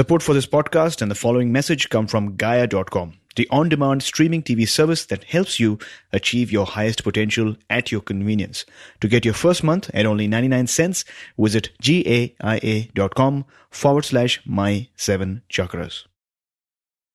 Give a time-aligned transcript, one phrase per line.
[0.00, 4.66] Support for this podcast and the following message come from Gaia.com, the on-demand streaming TV
[4.66, 5.78] service that helps you
[6.10, 8.64] achieve your highest potential at your convenience.
[9.02, 11.04] To get your first month at only 99 cents,
[11.38, 16.06] visit gaia.com forward slash my seven chakras.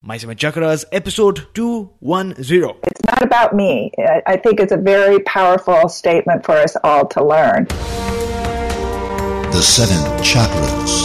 [0.03, 2.35] My Seven Chakras, episode 210.
[2.83, 3.89] It's not about me.
[3.97, 7.65] I- I think it's a very powerful statement for us all to learn.
[9.55, 11.04] The seven chakras,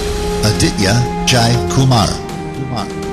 [0.43, 0.93] Aditya
[1.25, 2.09] Jai Kumar.
[2.57, 3.10] Kumar.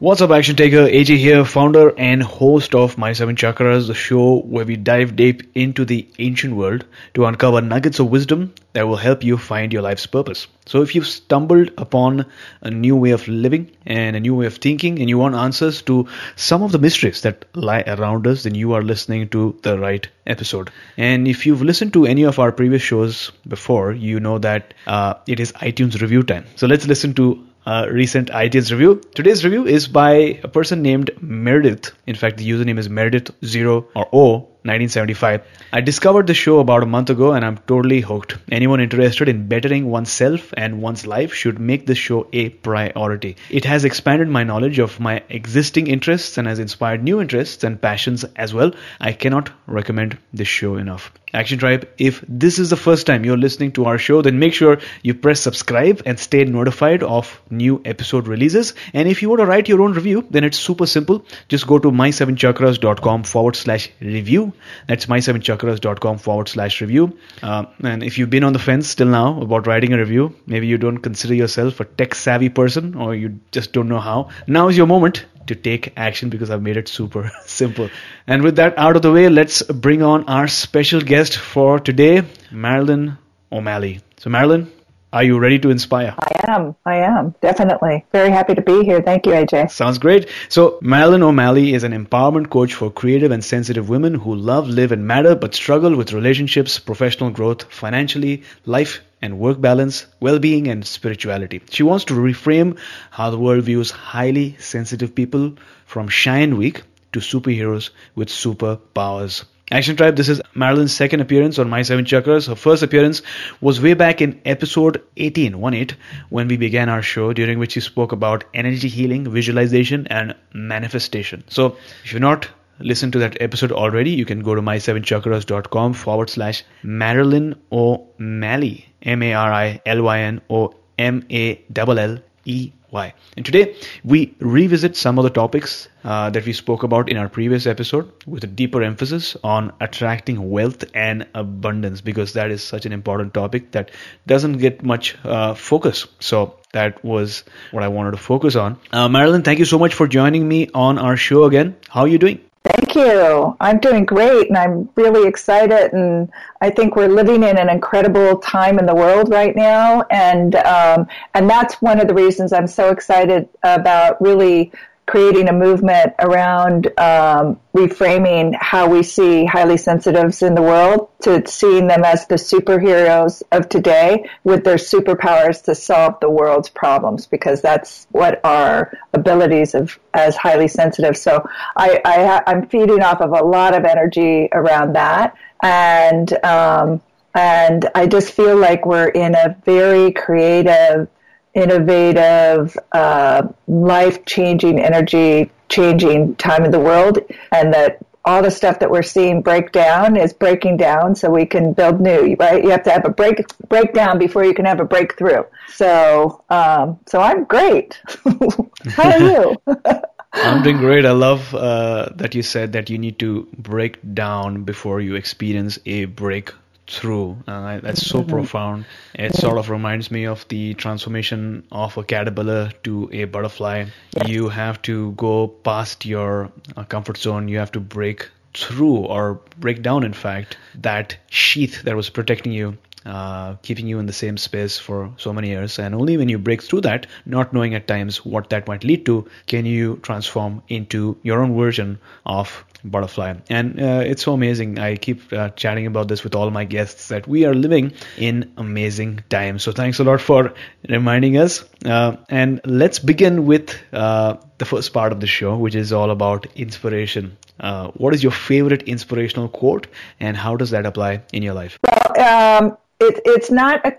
[0.00, 0.86] What's up, Action Taker?
[0.86, 5.42] AJ here, founder and host of My Seven Chakras, the show where we dive deep
[5.56, 9.82] into the ancient world to uncover nuggets of wisdom that will help you find your
[9.82, 10.46] life's purpose.
[10.66, 12.26] So, if you've stumbled upon
[12.60, 15.82] a new way of living and a new way of thinking, and you want answers
[15.82, 19.80] to some of the mysteries that lie around us, then you are listening to the
[19.80, 20.70] right episode.
[20.96, 25.14] And if you've listened to any of our previous shows before, you know that uh,
[25.26, 26.44] it is iTunes review time.
[26.54, 27.47] So, let's listen to
[27.90, 29.00] recent iTunes review.
[29.14, 31.92] Today's review is by a person named Meredith.
[32.06, 34.48] In fact, the username is Meredith0 or O.
[34.68, 35.42] 1975.
[35.72, 38.36] I discovered the show about a month ago and I'm totally hooked.
[38.50, 43.36] Anyone interested in bettering oneself and one's life should make this show a priority.
[43.50, 47.80] It has expanded my knowledge of my existing interests and has inspired new interests and
[47.80, 48.72] passions as well.
[49.00, 51.12] I cannot recommend this show enough.
[51.34, 54.54] Action Tribe, if this is the first time you're listening to our show, then make
[54.54, 58.72] sure you press subscribe and stay notified of new episode releases.
[58.94, 61.26] And if you want to write your own review, then it's super simple.
[61.48, 64.54] Just go to my7chakras.com forward slash review.
[64.86, 67.18] That's my7chakras.com forward slash review.
[67.42, 70.66] Uh, and if you've been on the fence till now about writing a review, maybe
[70.66, 74.68] you don't consider yourself a tech savvy person or you just don't know how, now
[74.68, 77.90] is your moment to take action because I've made it super simple.
[78.26, 82.22] And with that out of the way, let's bring on our special guest for today,
[82.50, 83.18] Marilyn
[83.50, 84.00] O'Malley.
[84.18, 84.70] So, Marilyn,
[85.12, 86.14] are you ready to inspire?
[86.18, 86.76] I am.
[86.84, 87.34] I am.
[87.40, 88.04] Definitely.
[88.12, 89.00] Very happy to be here.
[89.00, 89.70] Thank you, AJ.
[89.70, 90.28] Sounds great.
[90.48, 94.92] So, Marilyn O'Malley is an empowerment coach for creative and sensitive women who love, live,
[94.92, 100.68] and matter but struggle with relationships, professional growth, financially, life and work balance, well being,
[100.68, 101.62] and spirituality.
[101.70, 102.78] She wants to reframe
[103.10, 105.54] how the world views highly sensitive people
[105.86, 106.82] from Shine Week
[107.12, 109.44] to superheroes with superpowers.
[109.70, 112.48] Action Tribe, this is Marilyn's second appearance on My Seven Chakras.
[112.48, 113.20] Her first appearance
[113.60, 115.94] was way back in episode 18, 1 8,
[116.30, 121.44] when we began our show, during which she spoke about energy healing, visualization, and manifestation.
[121.48, 122.48] So, if you're not
[122.78, 129.22] listened to that episode already, you can go to my7chakras.com forward slash Marilyn O'Malley, M
[129.22, 133.12] A R I L Y N O M A L L E Y.
[133.36, 137.28] And today we revisit some of the topics uh, that we spoke about in our
[137.28, 142.86] previous episode with a deeper emphasis on attracting wealth and abundance because that is such
[142.86, 143.90] an important topic that
[144.26, 146.06] doesn't get much uh, focus.
[146.18, 148.78] So that was what I wanted to focus on.
[148.92, 151.76] Uh, Marilyn, thank you so much for joining me on our show again.
[151.88, 152.47] How are you doing?
[152.64, 153.56] Thank you.
[153.60, 155.92] I'm doing great and I'm really excited.
[155.92, 156.30] And
[156.60, 160.02] I think we're living in an incredible time in the world right now.
[160.10, 164.72] And, um, and that's one of the reasons I'm so excited about really
[165.08, 171.42] creating a movement around um, reframing how we see highly sensitives in the world to
[171.46, 177.26] seeing them as the superheroes of today with their superpowers to solve the world's problems
[177.26, 181.16] because that's what our abilities of as highly sensitive.
[181.16, 185.34] So I, I i'm feeding off of a lot of energy around that.
[185.62, 187.00] And um,
[187.34, 191.08] and i just feel like we're in a very creative
[191.54, 197.18] innovative, uh, life changing, energy changing time in the world,
[197.52, 201.46] and that all the stuff that we're seeing break down is breaking down so we
[201.46, 202.62] can build new, right?
[202.62, 205.44] You have to have a break breakdown before you can have a breakthrough.
[205.68, 208.00] So, um, so I'm great.
[208.90, 209.56] How are you?
[210.32, 211.06] I'm doing great.
[211.06, 215.78] I love uh, that you said that you need to break down before you experience
[215.86, 216.52] a break
[216.88, 217.36] through.
[217.46, 218.30] Uh, that's so mm-hmm.
[218.30, 218.84] profound.
[219.14, 223.84] It sort of reminds me of the transformation of a caterpillar to a butterfly.
[224.16, 224.28] Yes.
[224.28, 227.48] You have to go past your uh, comfort zone.
[227.48, 232.52] You have to break through or break down, in fact, that sheath that was protecting
[232.52, 232.78] you.
[233.08, 235.78] uh, keeping you in the same space for so many years.
[235.78, 239.06] And only when you break through that, not knowing at times what that might lead
[239.06, 243.34] to, can you transform into your own version of butterfly.
[243.48, 244.78] And uh, it's so amazing.
[244.78, 248.52] I keep uh, chatting about this with all my guests that we are living in
[248.56, 249.62] amazing times.
[249.62, 250.54] So thanks a lot for
[250.88, 251.64] reminding us.
[251.84, 256.10] Uh, and let's begin with uh, the first part of the show which is all
[256.10, 257.36] about inspiration.
[257.60, 259.86] Uh, what is your favorite inspirational quote
[260.20, 261.78] and how does that apply in your life?
[261.84, 263.92] Well um it, it's not a,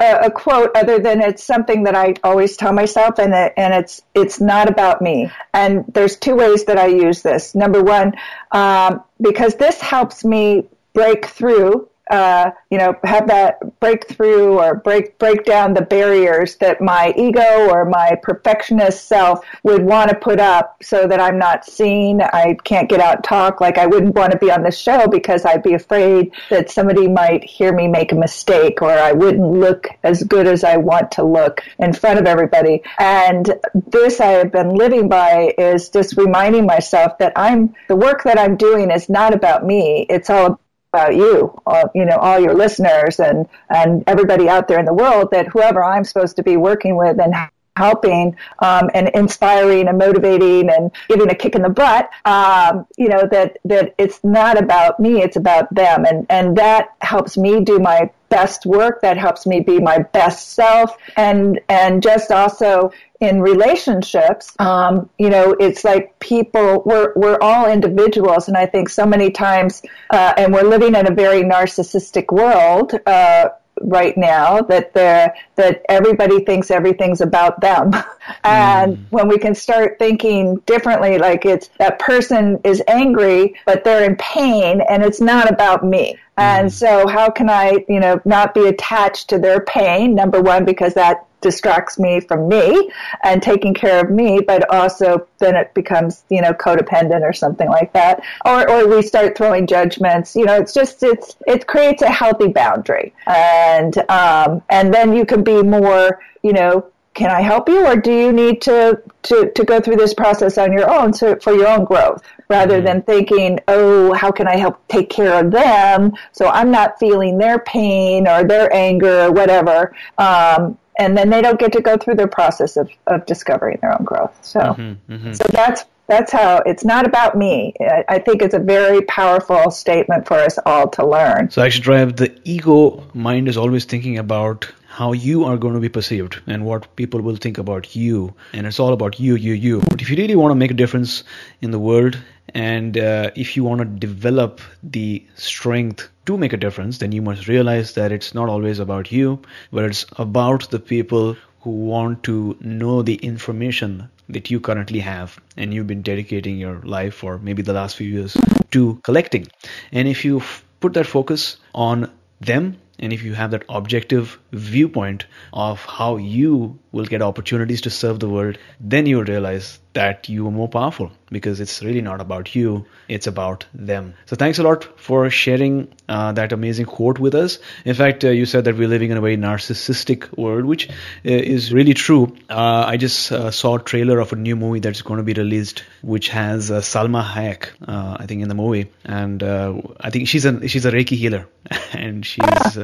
[0.00, 4.02] a quote other than it's something that I always tell myself and it, and it's
[4.14, 5.30] it's not about me.
[5.54, 7.54] And there's two ways that I use this.
[7.54, 8.14] Number one
[8.50, 15.18] um, because this helps me break through uh, you know, have that breakthrough or break
[15.18, 20.40] break down the barriers that my ego or my perfectionist self would want to put
[20.40, 22.20] up, so that I'm not seen.
[22.20, 23.60] I can't get out and talk.
[23.60, 27.08] Like I wouldn't want to be on the show because I'd be afraid that somebody
[27.08, 31.12] might hear me make a mistake, or I wouldn't look as good as I want
[31.12, 32.82] to look in front of everybody.
[32.98, 38.24] And this I have been living by is just reminding myself that I'm the work
[38.24, 40.06] that I'm doing is not about me.
[40.08, 40.58] It's all
[40.92, 44.92] about you, all, you know, all your listeners and, and everybody out there in the
[44.92, 47.34] world that whoever I'm supposed to be working with and
[47.76, 53.08] helping um, and inspiring and motivating and giving a kick in the butt um, you
[53.08, 56.04] know that that it's not about me it's about them.
[56.04, 60.54] And and that helps me do my best work that helps me be my best
[60.54, 60.96] self.
[61.16, 67.64] And and just also in relationships um, you know it's like people we're we're all
[67.78, 68.48] individuals.
[68.48, 72.88] And i think so many times uh, and we're living in a very narcissistic world
[73.06, 73.48] uh,
[73.80, 77.90] right now that they're that everybody thinks everything's about them
[78.44, 79.04] and mm.
[79.10, 84.14] when we can start thinking differently like it's that person is angry but they're in
[84.16, 86.72] pain and it's not about me and mm.
[86.72, 90.94] so how can i you know not be attached to their pain number one because
[90.94, 92.90] that distracts me from me
[93.22, 97.68] and taking care of me, but also then it becomes, you know, codependent or something
[97.68, 98.22] like that.
[98.44, 100.34] Or, or we start throwing judgments.
[100.34, 103.12] You know, it's just, it's, it creates a healthy boundary.
[103.26, 107.96] And, um, and then you can be more, you know, can I help you or
[107.96, 111.52] do you need to, to, to go through this process on your own so, for
[111.52, 112.86] your own growth rather mm-hmm.
[112.86, 117.38] than thinking, oh, how can I help take care of them so I'm not feeling
[117.38, 119.94] their pain or their anger or whatever.
[120.16, 123.92] Um, and then they don't get to go through their process of, of discovering their
[123.98, 124.36] own growth.
[124.42, 125.32] So, mm-hmm, mm-hmm.
[125.32, 127.74] so that's that's how it's not about me.
[127.80, 131.50] I, I think it's a very powerful statement for us all to learn.
[131.50, 135.80] So, Action Tribe the ego mind is always thinking about how you are going to
[135.80, 138.34] be perceived and what people will think about you.
[138.52, 139.80] And it's all about you, you, you.
[139.80, 141.24] But if you really want to make a difference
[141.62, 142.18] in the world
[142.54, 147.22] and uh, if you want to develop the strength to make a difference, then you
[147.22, 149.40] must realize that it's not always about you,
[149.72, 155.40] but it's about the people who want to know the information that you currently have
[155.56, 158.36] and you've been dedicating your life for maybe the last few years
[158.70, 159.46] to collecting.
[159.92, 160.42] And if you
[160.80, 162.10] put that focus on
[162.40, 167.90] them and if you have that objective viewpoint of how you will get opportunities to
[167.90, 172.00] serve the world, then you will realize that you are more powerful because it's really
[172.00, 174.14] not about you, it's about them.
[174.26, 177.58] So, thanks a lot for sharing uh, that amazing quote with us.
[177.84, 180.92] In fact, uh, you said that we're living in a very narcissistic world, which uh,
[181.24, 182.36] is really true.
[182.48, 185.32] Uh, I just uh, saw a trailer of a new movie that's going to be
[185.32, 190.44] released, which has uh, Salma Hayek, I think, in the movie, and I think she's
[190.44, 191.48] a she's a Reiki healer,
[191.92, 192.78] and she's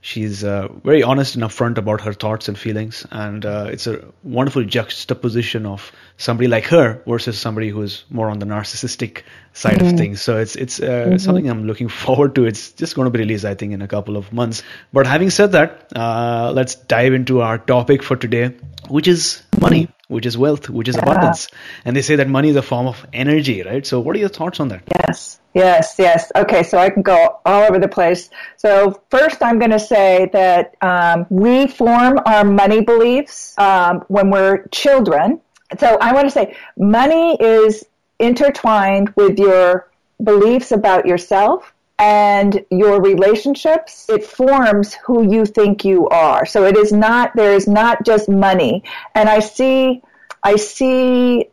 [0.00, 5.66] she's very honest and upfront about her thoughts and feelings, and it's a wonderful juxtaposition
[5.66, 9.86] of somebody like her versus somebody who's more on the narcissistic side mm-hmm.
[9.88, 10.22] of things.
[10.22, 11.16] So it's it's uh, mm-hmm.
[11.16, 12.44] something I'm looking forward to.
[12.44, 14.62] It's just going to be released, I think, in a couple of months.
[14.92, 18.56] But having said that, uh, let's dive into our topic for today,
[18.88, 21.02] which is money, which is wealth, which is yeah.
[21.02, 21.48] abundance.
[21.84, 23.86] And they say that money is a form of energy, right?
[23.86, 24.82] So what are your thoughts on that?
[25.06, 25.40] Yes.
[25.54, 26.30] Yes, yes.
[26.36, 28.30] Okay, so I can go all over the place.
[28.58, 34.30] So first, I'm going to say that um, we form our money beliefs um, when
[34.30, 35.40] we're children,
[35.78, 37.84] so I want to say money is
[38.18, 39.90] intertwined with your
[40.22, 44.06] beliefs about yourself and your relationships.
[44.08, 46.46] It forms who you think you are.
[46.46, 48.84] So it is not, there is not just money.
[49.14, 50.02] And I see,
[50.42, 51.48] I see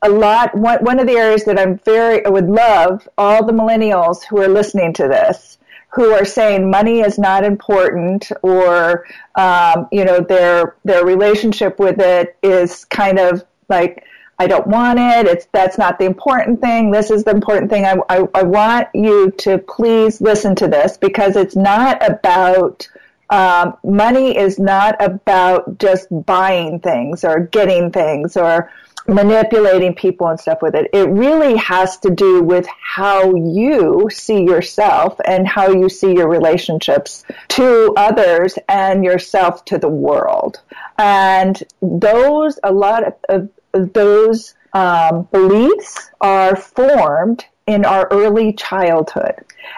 [0.00, 3.52] a lot, one, one of the areas that I'm very, I would love all the
[3.52, 5.58] millennials who are listening to this
[5.90, 9.06] who are saying money is not important or
[9.36, 14.04] um, you know their their relationship with it is kind of like
[14.38, 15.26] I don't want it.
[15.26, 16.90] It's that's not the important thing.
[16.92, 17.84] This is the important thing.
[17.84, 22.88] I, I, I want you to please listen to this because it's not about
[23.30, 28.70] um, money is not about just buying things or getting things or
[29.08, 30.90] manipulating people and stuff with it.
[30.92, 36.28] It really has to do with how you see yourself and how you see your
[36.28, 40.60] relationships to others and yourself to the world.
[40.98, 49.34] And those, a lot of, of those um, beliefs are formed in our early childhood.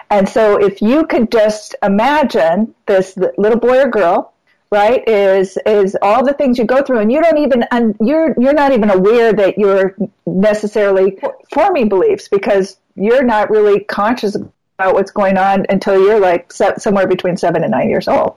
[0.09, 4.33] And so if you could just imagine this little boy or girl
[4.71, 8.33] right is is all the things you go through and you don't even and you're
[8.39, 9.95] you're not even aware that you're
[10.25, 11.19] necessarily
[11.53, 17.05] forming beliefs because you're not really conscious about what's going on until you're like somewhere
[17.05, 18.35] between 7 and 9 years old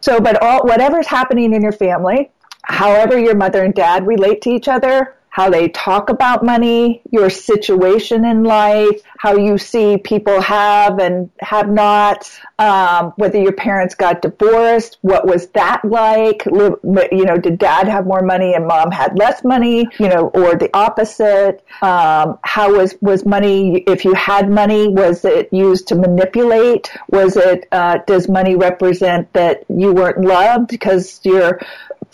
[0.00, 2.30] so but all whatever's happening in your family
[2.66, 7.28] however your mother and dad relate to each other how they talk about money, your
[7.28, 12.26] situation in life, how you see people have and have not,
[12.58, 16.46] um, whether your parents got divorced, what was that like?
[16.46, 19.86] You know, did dad have more money and mom had less money?
[19.98, 21.62] You know, or the opposite?
[21.82, 23.80] Um, how was was money?
[23.86, 26.90] If you had money, was it used to manipulate?
[27.08, 27.68] Was it?
[27.70, 31.60] Uh, does money represent that you weren't loved because your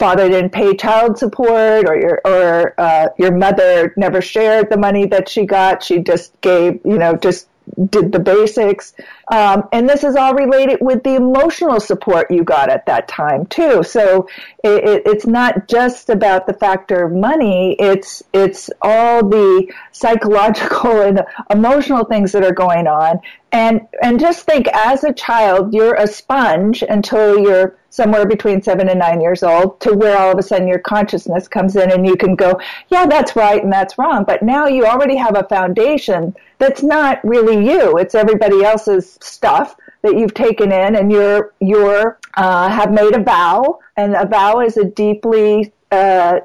[0.02, 5.06] father didn't pay child support or your or uh, your mother never shared the money
[5.06, 5.80] that she got.
[5.84, 7.46] She just gave you know just
[7.88, 8.94] did the basics
[9.30, 13.46] um, and this is all related with the emotional support you got at that time
[13.46, 14.26] too so
[14.64, 21.02] it, it, it's not just about the factor of money it's it's all the psychological
[21.02, 23.20] and emotional things that are going on
[23.52, 28.88] and and just think as a child you're a sponge until you're somewhere between seven
[28.88, 32.06] and nine years old to where all of a sudden your consciousness comes in and
[32.06, 34.24] you can go, yeah, that's right and that's wrong.
[34.24, 37.98] But now you already have a foundation that's not really you.
[37.98, 43.22] It's everybody else's stuff that you've taken in and you're, you're, uh, have made a
[43.22, 43.78] vow.
[43.96, 46.40] And a vow is a deeply, uh,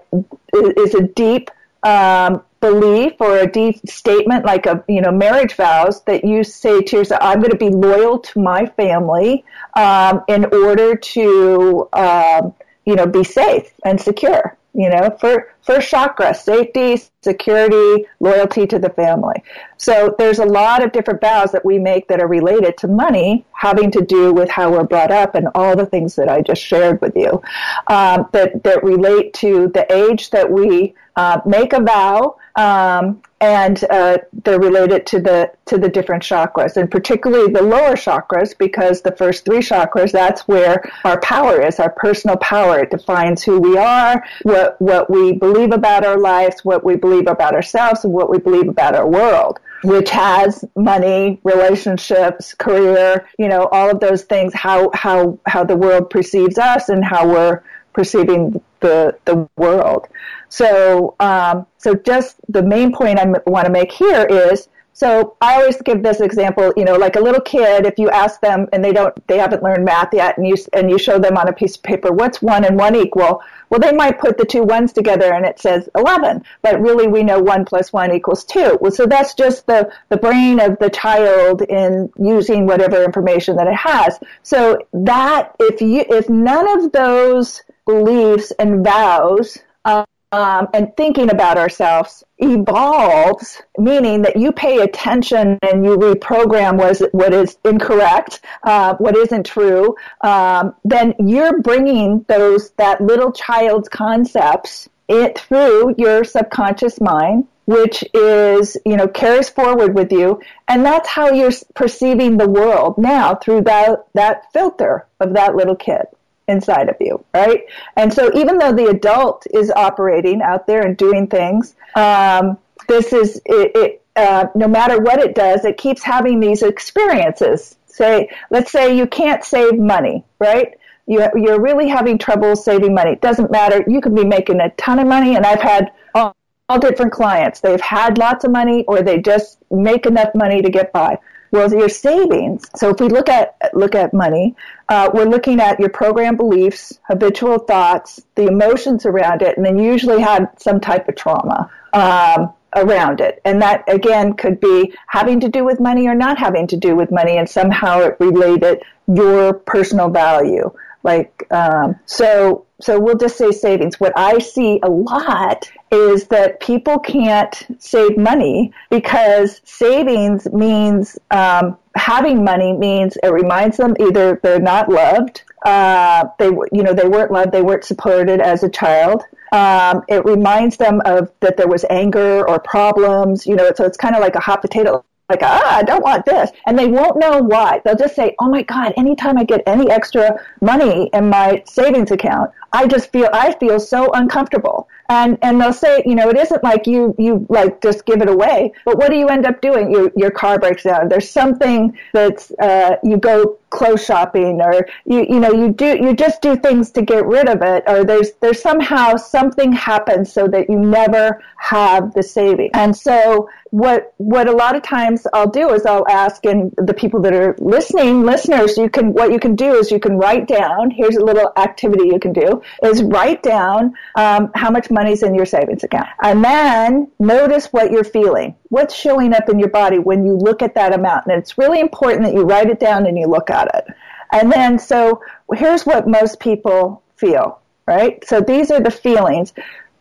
[0.54, 1.50] is a deep,
[1.84, 6.82] um, belief or a deep statement like a you know marriage vows that you say
[6.82, 9.46] to yourself i'm going to be loyal to my family
[9.76, 12.54] um, in order to um,
[12.86, 18.80] you know be safe and secure you know for first chakra safety security loyalty to
[18.80, 19.44] the family.
[19.76, 23.46] So there's a lot of different vows that we make that are related to money
[23.52, 26.62] having to do with how we're brought up and all the things that i just
[26.62, 27.42] shared with you
[27.88, 33.84] um, that that relate to the age that we uh, make a vow um, and
[33.92, 39.02] uh, they're related to the to the different chakras, and particularly the lower chakras, because
[39.02, 42.80] the first three chakras that's where our power is, our personal power.
[42.80, 47.28] It defines who we are, what what we believe about our lives, what we believe
[47.28, 53.48] about ourselves, and what we believe about our world which has money, relationships, career, you
[53.48, 57.62] know, all of those things, how, how, how the world perceives us and how we're
[57.94, 60.08] perceiving the, the world.
[60.50, 65.58] So, um, so just the main point I want to make here is, so I
[65.58, 68.84] always give this example, you know, like a little kid, if you ask them and
[68.84, 71.54] they don't, they haven't learned math yet and you, and you show them on a
[71.54, 73.44] piece of paper, what's one and one equal?
[73.70, 77.22] Well, they might put the two ones together and it says 11, but really we
[77.22, 78.80] know one plus one equals two.
[78.82, 83.68] Well, so that's just the, the brain of the child in using whatever information that
[83.68, 84.18] it has.
[84.42, 91.30] So that, if you, if none of those beliefs and vows, um, um, and thinking
[91.30, 97.58] about ourselves evolves, meaning that you pay attention and you reprogram what is, what is
[97.64, 105.40] incorrect, uh, what isn't true, um, then you're bringing those that little child's concepts it
[105.40, 110.40] through your subconscious mind which is, you know, carries forward with you.
[110.70, 115.76] And that's how you're perceiving the world now through that, that filter of that little
[115.76, 116.06] kid
[116.48, 117.66] inside of you, right?
[117.96, 123.14] And so even though the adult is operating out there and doing things, um, this
[123.14, 123.72] is it.
[123.76, 127.76] it uh, no matter what it does, it keeps having these experiences.
[127.86, 130.74] Say, let's say you can't save money, right?
[131.06, 133.12] You, you're really having trouble saving money.
[133.12, 133.84] It doesn't matter.
[133.88, 136.36] You could be making a ton of money, and I've had all,
[136.68, 137.60] all different clients.
[137.60, 141.20] They've had lots of money, or they just make enough money to get by.
[141.52, 142.66] Well, your savings.
[142.76, 144.56] So if we look at look at money,
[144.90, 149.80] uh, we're looking at your program beliefs, habitual thoughts, the emotions around it, and then
[149.80, 153.42] usually have some type of trauma um, around it.
[153.46, 156.96] And that again could be having to do with money or not having to do
[156.96, 160.72] with money, and somehow it related your personal value.
[161.04, 164.00] Like um, so, so we'll just say savings.
[164.00, 171.78] What I see a lot is that people can't save money because savings means um,
[171.96, 177.08] having money means it reminds them either they're not loved uh, they you know they
[177.08, 179.24] weren't loved, they weren't supported as a child.
[179.52, 183.72] Um, it reminds them of that there was anger or problems, you know.
[183.76, 186.52] So it's kind of like a hot potato like, ah, I don't want this.
[186.66, 187.82] And they won't know why.
[187.84, 192.12] They'll just say, oh my God, anytime I get any extra money in my savings
[192.12, 194.88] account, I just feel, I feel so uncomfortable.
[195.10, 198.30] And, and they'll say, you know, it isn't like you, you like just give it
[198.30, 199.90] away, but what do you end up doing?
[199.90, 201.08] You, your car breaks down.
[201.08, 206.14] There's something that's, uh, you go clothes shopping or you, you know, you do, you
[206.14, 210.48] just do things to get rid of it or there's, there's somehow something happens so
[210.48, 212.70] that you never have the saving.
[212.74, 216.94] And so what what a lot of times I'll do is I'll ask and the
[216.94, 220.48] people that are listening, listeners, you can what you can do is you can write
[220.48, 220.92] down.
[220.92, 225.36] Here's a little activity you can do: is write down um, how much money's in
[225.36, 228.56] your savings account, and then notice what you're feeling.
[228.70, 231.26] What's showing up in your body when you look at that amount?
[231.28, 233.96] And it's really important that you write it down and you look at it.
[234.32, 235.22] And then, so
[235.54, 238.26] here's what most people feel, right?
[238.28, 239.54] So these are the feelings.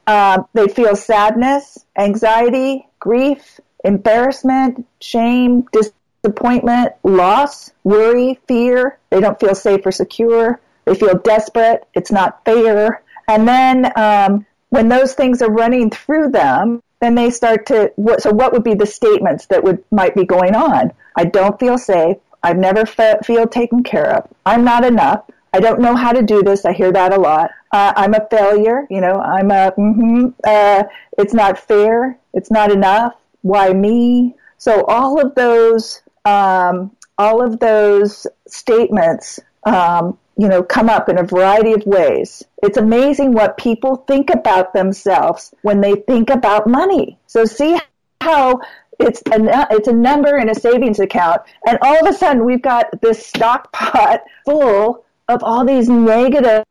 [0.06, 8.99] Uh, they feel sadness, anxiety, grief, embarrassment, shame, disappointment, loss, worry, fear.
[9.11, 10.61] They don't feel safe or secure.
[10.86, 11.84] They feel desperate.
[11.94, 13.02] It's not fair.
[13.28, 17.92] And then um, when those things are running through them, then they start to.
[18.18, 20.92] So what would be the statements that would might be going on?
[21.16, 22.16] I don't feel safe.
[22.42, 24.28] I've never fe- feel taken care of.
[24.46, 25.24] I'm not enough.
[25.52, 26.64] I don't know how to do this.
[26.64, 27.50] I hear that a lot.
[27.72, 28.86] Uh, I'm a failure.
[28.88, 30.84] You know, I'm a, mm-hmm, uh,
[31.18, 32.18] it's not fair.
[32.32, 33.14] It's not enough.
[33.42, 34.34] Why me?
[34.58, 41.18] So all of those, um, all of those statements, um, you know, come up in
[41.18, 42.44] a variety of ways.
[42.62, 47.18] It's amazing what people think about themselves when they think about money.
[47.26, 47.78] So see
[48.20, 48.60] how
[48.98, 52.62] it's a, it's a number in a savings account, and all of a sudden we've
[52.62, 56.64] got this stock pot full of all these negative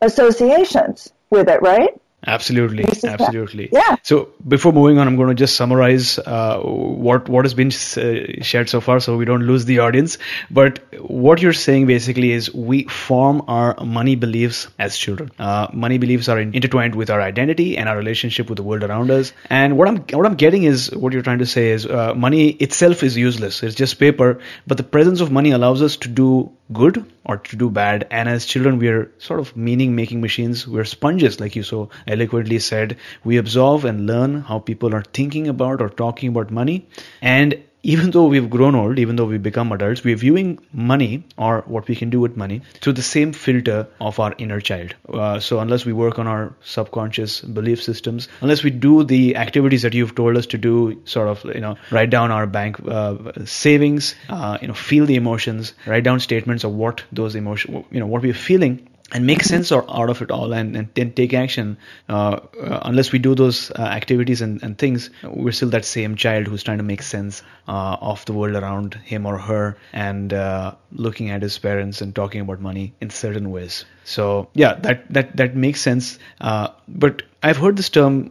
[0.00, 1.98] associations with it, right?
[2.26, 3.70] Absolutely, absolutely.
[3.72, 3.96] Yeah.
[4.02, 8.42] So before moving on, I'm going to just summarize uh, what what has been uh,
[8.42, 10.18] shared so far, so we don't lose the audience.
[10.50, 15.30] But what you're saying basically is we form our money beliefs as children.
[15.38, 19.10] Uh, money beliefs are intertwined with our identity and our relationship with the world around
[19.10, 19.32] us.
[19.48, 22.50] And what I'm what I'm getting is what you're trying to say is uh, money
[22.50, 23.62] itself is useless.
[23.62, 27.56] It's just paper, but the presence of money allows us to do good or to
[27.56, 28.06] do bad.
[28.10, 30.66] And as children, we are sort of meaning making machines.
[30.66, 32.96] We're sponges, like you so eloquently said.
[33.24, 36.86] We absorb and learn how people are thinking about or talking about money.
[37.22, 41.62] And even though we've grown old, even though we've become adults, we're viewing money or
[41.66, 44.94] what we can do with money through the same filter of our inner child.
[45.08, 49.82] Uh, so unless we work on our subconscious belief systems, unless we do the activities
[49.82, 53.16] that you've told us to do, sort of you know write down our bank uh,
[53.44, 58.00] savings, uh, you know feel the emotions, write down statements of what those emotions, you
[58.00, 61.34] know what we're feeling, and make sense out of it all and, and then take
[61.34, 61.76] action.
[62.08, 66.16] Uh, uh, unless we do those uh, activities and, and things, we're still that same
[66.16, 70.32] child who's trying to make sense uh, of the world around him or her and
[70.32, 73.84] uh, looking at his parents and talking about money in certain ways.
[74.04, 76.18] So yeah, that that that makes sense.
[76.40, 78.30] Uh, but I've heard this term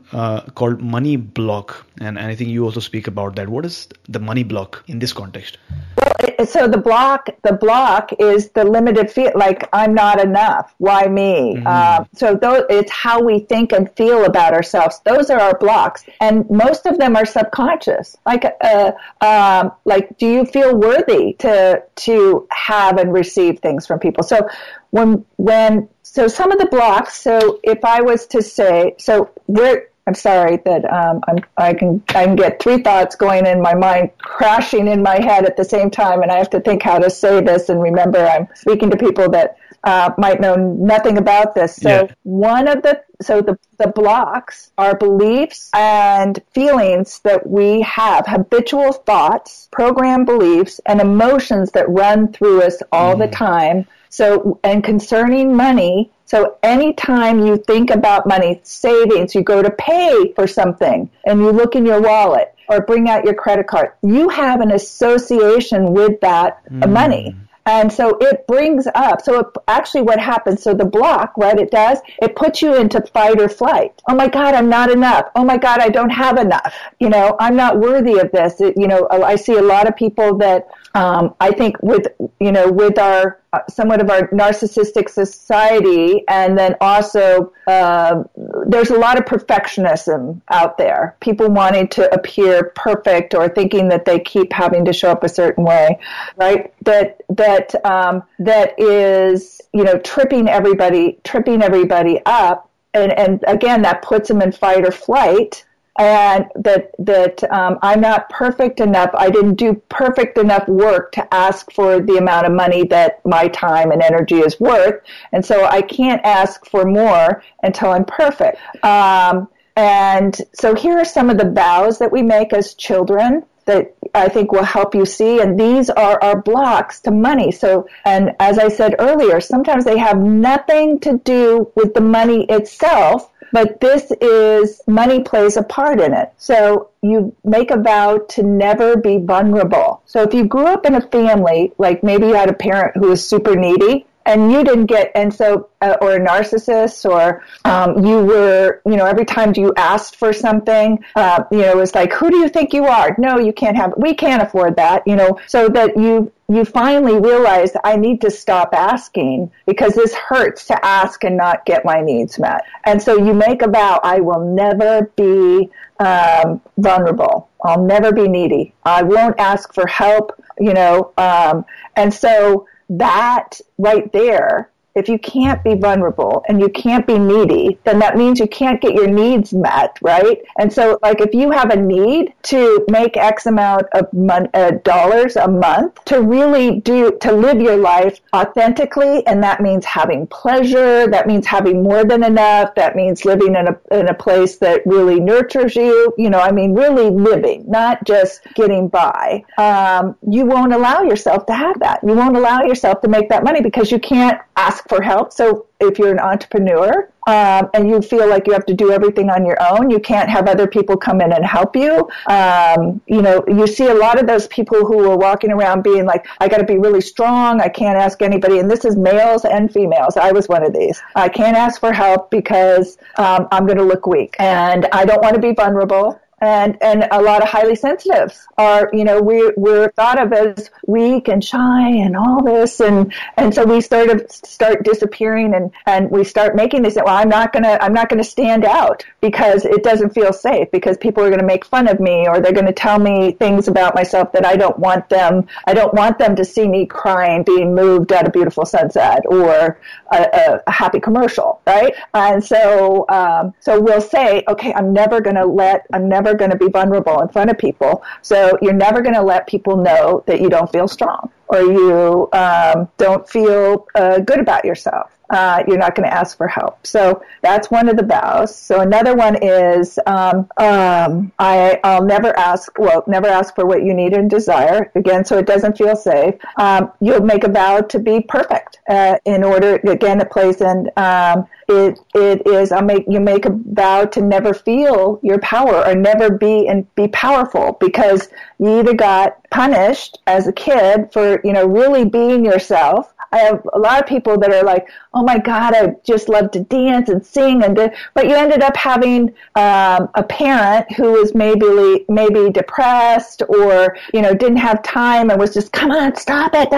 [0.56, 3.50] called money block, and, and I think you also speak about that.
[3.50, 5.58] What is the money block in this context?
[5.98, 10.74] Well, so the block, the block is the limited feel, like I'm not enough.
[10.78, 11.56] Why me?
[11.56, 11.66] Mm-hmm.
[11.66, 15.02] Uh, so those, it's how we think and feel about ourselves.
[15.06, 18.16] Those are our blocks, and most of them are subconscious.
[18.28, 18.92] Like, uh,
[19.22, 24.24] um, like, do you feel worthy to to have and receive things from people?
[24.24, 24.48] So
[24.92, 27.22] when when so some of the blocks.
[27.22, 32.02] So if I was to say, so we're I'm sorry that um, I'm, I can
[32.10, 35.64] I can get three thoughts going in my mind, crashing in my head at the
[35.64, 37.70] same time, and I have to think how to say this.
[37.70, 41.76] And remember, I'm speaking to people that uh, might know nothing about this.
[41.76, 42.14] So yeah.
[42.24, 48.94] one of the so the the blocks are beliefs and feelings that we have, habitual
[48.94, 53.20] thoughts, program beliefs, and emotions that run through us all mm.
[53.20, 53.88] the time.
[54.10, 60.34] So and concerning money, so anytime you think about money, savings, you go to pay
[60.34, 64.30] for something and you look in your wallet or bring out your credit card, you
[64.30, 66.90] have an association with that mm.
[66.92, 67.36] money.
[67.70, 71.70] And so it brings up, so it, actually what happens, so the block, what it
[71.70, 73.94] does, it puts you into fight or flight.
[74.10, 75.30] Oh my God, I'm not enough.
[75.36, 76.74] Oh my God, I don't have enough.
[77.00, 78.60] You know, I'm not worthy of this.
[78.60, 82.08] It, you know, I see a lot of people that um, I think with
[82.40, 88.24] you know with our uh, somewhat of our narcissistic society, and then also uh,
[88.66, 91.16] there's a lot of perfectionism out there.
[91.20, 95.30] People wanting to appear perfect or thinking that they keep having to show up a
[95.30, 96.00] certain way,
[96.38, 96.74] right?
[96.84, 103.84] That that um, that is you know tripping everybody tripping everybody up, and and again
[103.84, 105.66] that puts them in fight or flight
[106.00, 109.12] and that that um, I'm not perfect enough.
[109.14, 113.50] I didn't do perfect enough work to ask for the amount of money that my
[113.50, 118.58] time and energy is worth, and so I can't ask for more until I'm perfect.
[118.84, 123.96] Um, and so here are some of the vows that we make as children that
[124.16, 125.40] I think will help you see.
[125.40, 127.52] And these are our blocks to money.
[127.52, 132.46] So, and as I said earlier, sometimes they have nothing to do with the money
[132.50, 136.32] itself, but this is money plays a part in it.
[136.38, 140.02] So you make a vow to never be vulnerable.
[140.06, 143.10] So if you grew up in a family, like maybe you had a parent who
[143.10, 148.06] was super needy, and you didn't get and so uh, or a narcissist or um,
[148.06, 151.96] you were you know every time you asked for something uh, you know it was
[151.96, 155.04] like who do you think you are no you can't have we can't afford that
[155.08, 160.16] you know so that you you finally realize I need to stop asking because this
[160.16, 162.66] hurts to ask and not get my needs met.
[162.86, 167.50] And so you make a vow, I will never be um, vulnerable.
[167.64, 168.74] I'll never be needy.
[168.84, 171.14] I won't ask for help, you know.
[171.20, 177.18] Um, and so that right there if you can't be vulnerable and you can't be
[177.18, 180.40] needy, then that means you can't get your needs met, right?
[180.58, 184.72] And so, like, if you have a need to make X amount of mon- uh,
[184.84, 190.28] dollars a month to really do, to live your life authentically, and that means having
[190.28, 194.58] pleasure, that means having more than enough, that means living in a, in a place
[194.58, 199.44] that really nurtures you, you know, I mean, really living, not just getting by.
[199.58, 202.02] Um, you won't allow yourself to have that.
[202.04, 205.34] You won't allow yourself to make that money because you can't ask for help.
[205.34, 209.30] So if you're an entrepreneur um, and you feel like you have to do everything
[209.30, 212.10] on your own, you can't have other people come in and help you.
[212.28, 216.06] Um, you know, you see a lot of those people who are walking around being
[216.06, 217.62] like, I got to be really strong.
[217.62, 218.60] I can't ask anybody.
[218.60, 220.18] And this is males and females.
[220.18, 221.02] I was one of these.
[221.16, 225.22] I can't ask for help because um, I'm going to look weak and I don't
[225.22, 229.52] want to be vulnerable and and a lot of highly sensitives are you know we
[229.56, 232.80] we're thought of as weak and shy and all this.
[232.80, 237.08] And and so we sort of start disappearing and and we start making this well
[237.08, 241.24] I'm not gonna I'm not gonna stand out because it doesn't feel safe because people
[241.24, 244.46] are gonna make fun of me or they're gonna tell me things about myself that
[244.46, 248.28] I don't want them I don't want them to see me crying being moved at
[248.28, 249.80] a beautiful sunset or
[250.12, 251.94] a, a, a happy commercial right?
[252.14, 256.52] And so um, so we'll say okay I'm never gonna let I'm never never going
[256.52, 258.04] to be vulnerable in front of people.
[258.22, 262.30] So you're never going to let people know that you don't feel strong or you
[262.34, 265.12] um, don't feel uh, good about yourself.
[265.30, 266.86] Uh, you're not going to ask for help.
[266.86, 268.56] So that's one of the vows.
[268.56, 272.78] So another one is um, um, I, I'll never ask.
[272.78, 276.36] Well, never ask for what you need and desire again, so it doesn't feel safe.
[276.58, 279.76] Um, you'll make a vow to be perfect uh, in order.
[279.76, 280.90] Again, it plays in.
[280.98, 282.72] Um, it it is.
[282.72, 286.94] I make you make a vow to never feel your power or never be and
[286.96, 292.44] be powerful because you either got punished as a kid for you know really being
[292.44, 296.30] yourself I have a lot of people that are like, oh my God, I just
[296.30, 297.64] love to dance and sing.
[297.64, 303.44] And do, but you ended up having um, a parent who was maybe maybe depressed
[303.48, 306.70] or you know didn't have time and was just, come on, stop it,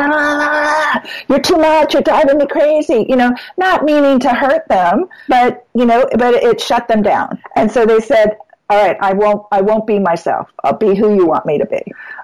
[1.29, 3.05] you're too much, you're driving me crazy.
[3.07, 7.41] You know, not meaning to hurt them, but you know, but it shut them down.
[7.55, 8.37] And so they said,
[8.69, 10.49] all right, I won't, I won't be myself.
[10.63, 11.83] I'll be who you want me to be.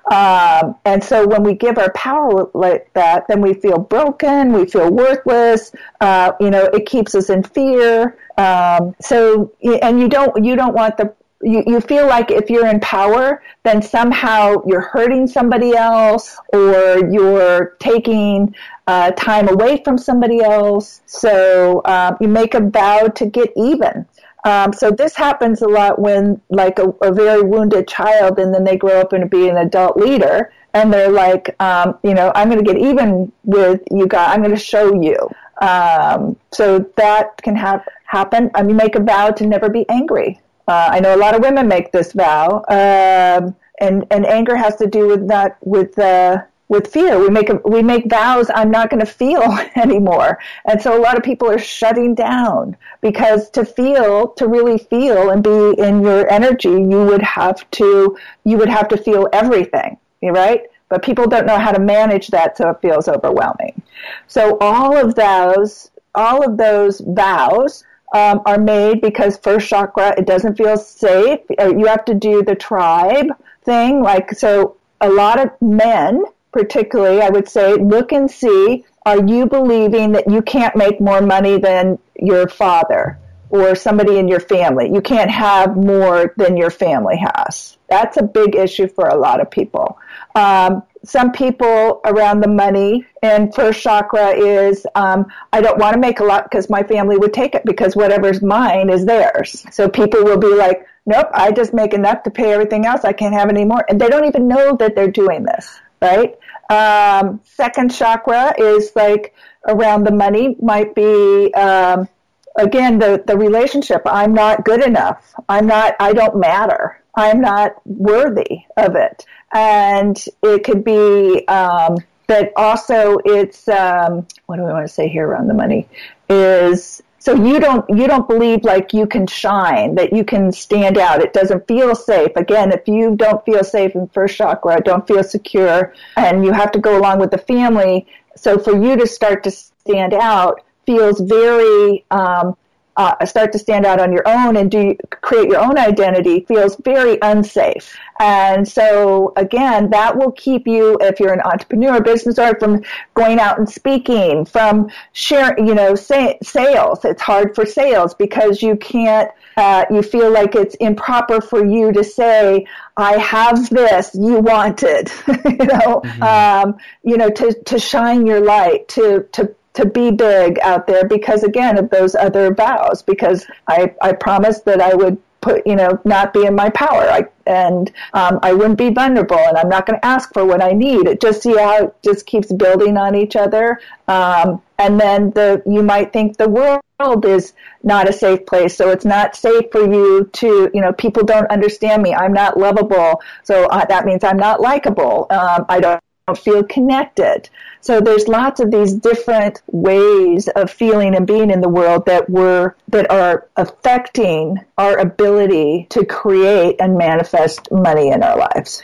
[0.10, 4.66] Um, and so when we give our power like that, then we feel broken, we
[4.66, 5.74] feel worthless.
[6.00, 8.18] Uh, you know, it keeps us in fear.
[8.38, 12.68] Um, so, and you don't, you don't want the you, you feel like if you're
[12.68, 18.56] in power, then somehow you're hurting somebody else or you're taking
[18.88, 21.02] uh, time away from somebody else.
[21.06, 24.06] So um, you make a vow to get even.
[24.46, 28.64] Um, so this happens a lot when, like, a, a, very wounded child, and then
[28.64, 32.50] they grow up and be an adult leader, and they're like, um, you know, I'm
[32.50, 34.30] going to get even with you guys.
[34.34, 35.18] I'm going to show you.
[35.62, 38.52] Um, so that can have happen.
[38.54, 40.40] I mean, make a vow to never be angry.
[40.68, 44.76] Uh, I know a lot of women make this vow, um, and and anger has
[44.78, 47.20] to do with not with uh, with fear.
[47.20, 50.40] We make we make vows I'm not going to feel anymore.
[50.66, 55.30] And so a lot of people are shutting down because to feel, to really feel
[55.30, 59.98] and be in your energy, you would have to you would have to feel everything,
[60.22, 60.64] right?
[60.90, 63.82] but people don't know how to manage that, so it feels overwhelming.
[64.28, 67.84] So all of those, all of those vows
[68.16, 71.42] um, are made because first chakra it doesn't feel safe.
[71.60, 73.28] You have to do the tribe
[73.64, 74.76] thing, like so.
[75.00, 80.30] A lot of men, particularly, I would say, look and see: Are you believing that
[80.30, 83.18] you can't make more money than your father?
[83.50, 84.92] or somebody in your family.
[84.94, 87.78] You can't have more than your family has.
[87.90, 89.98] That's a big issue for a lot of people.
[90.36, 96.00] Um, some people around the money and first chakra is um, I don't want to
[96.00, 99.66] make a lot because my family would take it because whatever's mine is theirs.
[99.72, 103.06] So people will be like, nope, I just make enough to pay everything else.
[103.06, 103.86] I can't have any more.
[103.88, 106.36] And they don't even know that they're doing this, right?
[106.70, 109.34] Um, second chakra is like
[109.68, 112.08] around the money might be, um,
[112.56, 114.02] again, the, the relationship.
[114.06, 115.34] I'm not good enough.
[115.48, 117.02] I'm not, I don't matter.
[117.16, 124.58] I'm not worthy of it and it could be um, but also it's um, what
[124.58, 125.88] do we want to say here around the money
[126.30, 130.98] is so you don't you don't believe like you can shine that you can stand
[130.98, 131.22] out.
[131.22, 132.32] It doesn't feel safe.
[132.38, 136.72] Again if you don't feel safe in first chakra don't feel secure and you have
[136.72, 138.08] to go along with the family.
[138.38, 142.56] So for you to start to stand out feels very um,
[142.98, 146.76] uh, start to stand out on your own and do create your own identity feels
[146.78, 147.96] very unsafe.
[148.20, 152.82] And so again, that will keep you, if you're an entrepreneur, business owner, from
[153.14, 157.06] going out and speaking, from sharing, you know, say, sales.
[157.06, 161.92] It's hard for sales because you can't, uh, you feel like it's improper for you
[161.94, 166.24] to say, I have this, you want it, you know, mm-hmm.
[166.24, 171.08] um, you know, to, to shine your light, to, to to be big out there
[171.08, 175.76] because again of those other vows because I, I promised that I would put you
[175.76, 177.04] know not be in my power.
[177.04, 180.64] I, and um, I wouldn't be vulnerable and I'm not going to ask for what
[180.64, 181.08] I need.
[181.08, 183.80] It just see how it just keeps building on each other.
[184.08, 188.90] Um, and then the you might think the world is not a safe place so
[188.90, 192.16] it's not safe for you to you know people don't understand me.
[192.16, 195.28] I'm not lovable so uh, that means I'm not likable.
[195.30, 196.02] Um, I don't
[196.36, 197.50] feel connected.
[197.88, 202.30] So there's lots of these different ways of feeling and being in the world that
[202.30, 208.84] were that are affecting our ability to create and manifest money in our lives.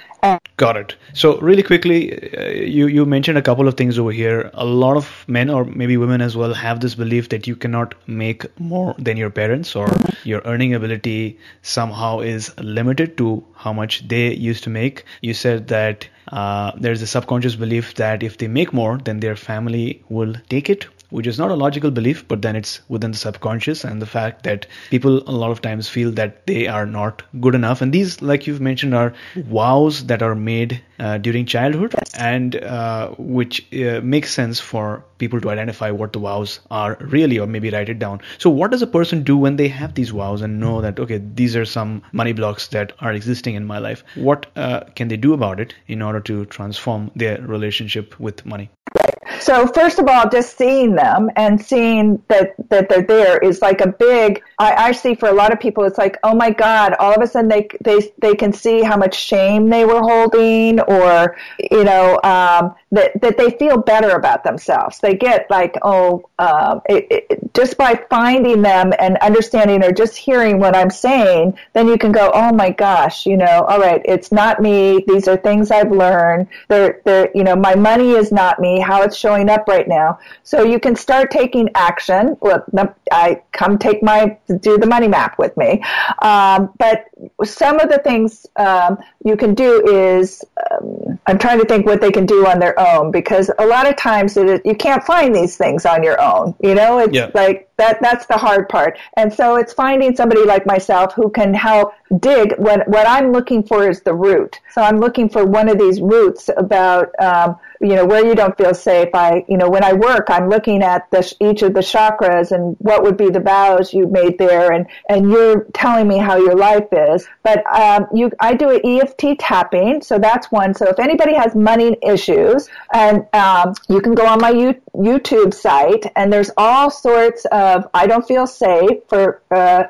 [0.55, 0.95] Got it.
[1.13, 1.97] So really quickly,
[2.37, 4.49] uh, you you mentioned a couple of things over here.
[4.53, 7.95] A lot of men or maybe women as well have this belief that you cannot
[8.07, 9.89] make more than your parents, or
[10.23, 15.03] your earning ability somehow is limited to how much they used to make.
[15.21, 19.35] You said that uh, there's a subconscious belief that if they make more, then their
[19.35, 23.17] family will take it which is not a logical belief, but then it's within the
[23.17, 27.21] subconscious and the fact that people a lot of times feel that they are not
[27.39, 27.81] good enough.
[27.81, 32.15] And these, like you've mentioned, are vows that are made uh, during childhood yes.
[32.15, 37.37] and uh, which uh, makes sense for people to identify what the vows are really
[37.37, 38.19] or maybe write it down.
[38.39, 41.21] So, what does a person do when they have these vows and know that, okay,
[41.35, 44.03] these are some money blocks that are existing in my life?
[44.15, 48.71] What uh, can they do about it in order to transform their relationship with money?
[48.95, 49.12] Right.
[49.43, 53.81] So first of all, just seeing them and seeing that that they're there is like
[53.81, 54.41] a big.
[54.57, 56.93] I, I see for a lot of people, it's like, oh my God!
[56.97, 60.79] All of a sudden, they they they can see how much shame they were holding,
[60.79, 64.99] or you know, um, that that they feel better about themselves.
[64.99, 70.15] They get like, oh, uh, it, it, just by finding them and understanding or just
[70.15, 74.01] hearing what I'm saying, then you can go, oh my gosh, you know, all right,
[74.05, 75.03] it's not me.
[75.05, 76.47] These are things I've learned.
[76.69, 78.79] They're they're you know, my money is not me.
[78.79, 80.19] How it's showing up right now.
[80.43, 82.37] So you can start taking action.
[82.41, 82.65] Look,
[83.11, 85.83] I come take my do the money map with me.
[86.21, 87.05] Um, but
[87.43, 92.01] some of the things um, you can do is um, I'm trying to think what
[92.01, 95.03] they can do on their own because a lot of times it is, you can't
[95.03, 96.55] find these things on your own.
[96.61, 97.29] You know, it's yeah.
[97.33, 98.97] like that that's the hard part.
[99.17, 103.63] And so it's finding somebody like myself who can help dig what what I'm looking
[103.63, 104.59] for is the root.
[104.71, 108.57] So I'm looking for one of these roots about um, you know where you don't
[108.57, 109.09] feel safe.
[109.13, 112.75] I you know when I work, I'm looking at the, each of the chakras and
[112.79, 116.55] what would be the vows you made there, and and you're telling me how your
[116.55, 117.27] life is.
[117.43, 120.73] But um, you I do an EFT tapping, so that's one.
[120.73, 125.53] So if anybody has money issues, and um, you can go on my U- YouTube
[125.53, 129.41] site, and there's all sorts of I don't feel safe for.
[129.51, 129.85] Uh,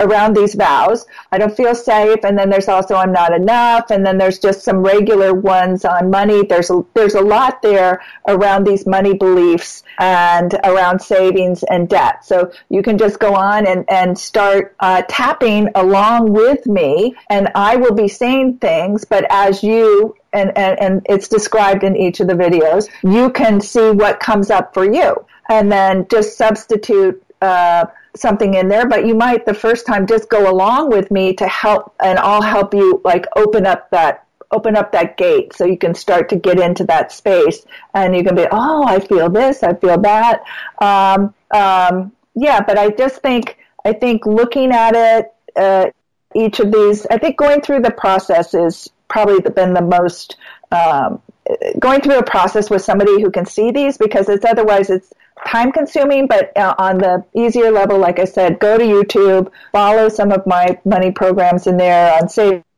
[0.00, 1.06] around these vows.
[1.32, 4.62] I don't feel safe, and then there's also I'm not enough, and then there's just
[4.62, 6.44] some regular ones on money.
[6.46, 12.24] There's a, there's a lot there around these money beliefs and around savings and debt.
[12.24, 17.50] So you can just go on and and start uh, tapping along with me, and
[17.54, 22.20] I will be saying things, but as you and, and, and it's described in each
[22.20, 25.24] of the videos, you can see what comes up for you.
[25.48, 30.28] And then just substitute uh, something in there, but you might the first time just
[30.28, 34.76] go along with me to help, and I'll help you like open up that open
[34.76, 38.34] up that gate so you can start to get into that space and you can
[38.34, 40.42] be, oh, I feel this, I feel that.
[40.78, 45.90] Um, um, yeah, but I just think, I think looking at it, uh,
[46.34, 50.36] each of these, I think going through the process is probably been the most,
[50.70, 51.20] um,
[51.78, 55.12] going through a process with somebody who can see these because it's otherwise it's
[55.46, 60.08] time consuming, but uh, on the easier level, like I said, go to YouTube, follow
[60.08, 62.28] some of my money programs in there on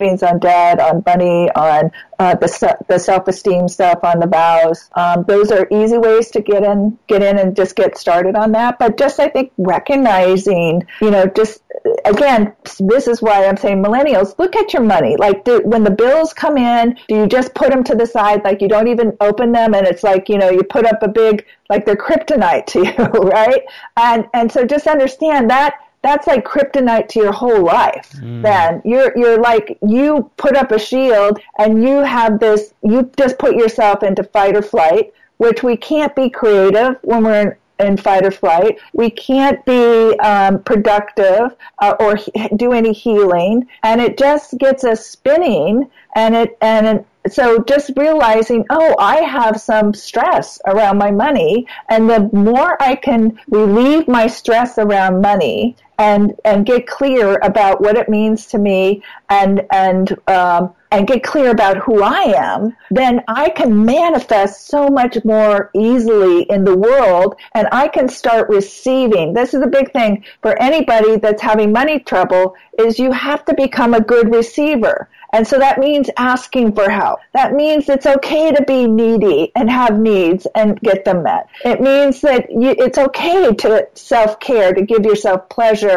[0.00, 4.88] on debt, on money, on uh, the the self esteem stuff, on the vows.
[4.94, 8.52] Um, those are easy ways to get in, get in, and just get started on
[8.52, 8.78] that.
[8.78, 11.62] But just I think recognizing, you know, just
[12.04, 15.16] again, this is why I'm saying millennials, look at your money.
[15.16, 18.42] Like do, when the bills come in, do you just put them to the side,
[18.44, 21.08] like you don't even open them, and it's like you know you put up a
[21.08, 23.62] big like they're kryptonite to you, right?
[23.96, 28.10] And and so just understand that that's like kryptonite to your whole life.
[28.16, 28.42] Mm.
[28.42, 33.38] Then you're you're like you put up a shield and you have this you just
[33.38, 37.96] put yourself into fight or flight, which we can't be creative when we're in, in
[37.96, 38.78] fight or flight.
[38.92, 44.84] We can't be um, productive uh, or he- do any healing, and it just gets
[44.84, 45.90] us spinning.
[46.16, 52.08] And it and so just realizing, oh, I have some stress around my money, and
[52.08, 57.96] the more I can relieve my stress around money and and get clear about what
[57.96, 63.22] it means to me, and and um, and get clear about who I am, then
[63.28, 69.32] I can manifest so much more easily in the world and I can start receiving.
[69.32, 73.54] This is a big thing for anybody that's having money trouble is you have to
[73.54, 75.08] become a good receiver.
[75.32, 77.20] And so that means asking for help.
[77.34, 81.46] That means it's okay to be needy and have needs and get them met.
[81.64, 85.89] It means that you, it's okay to self-care, to give yourself pleasure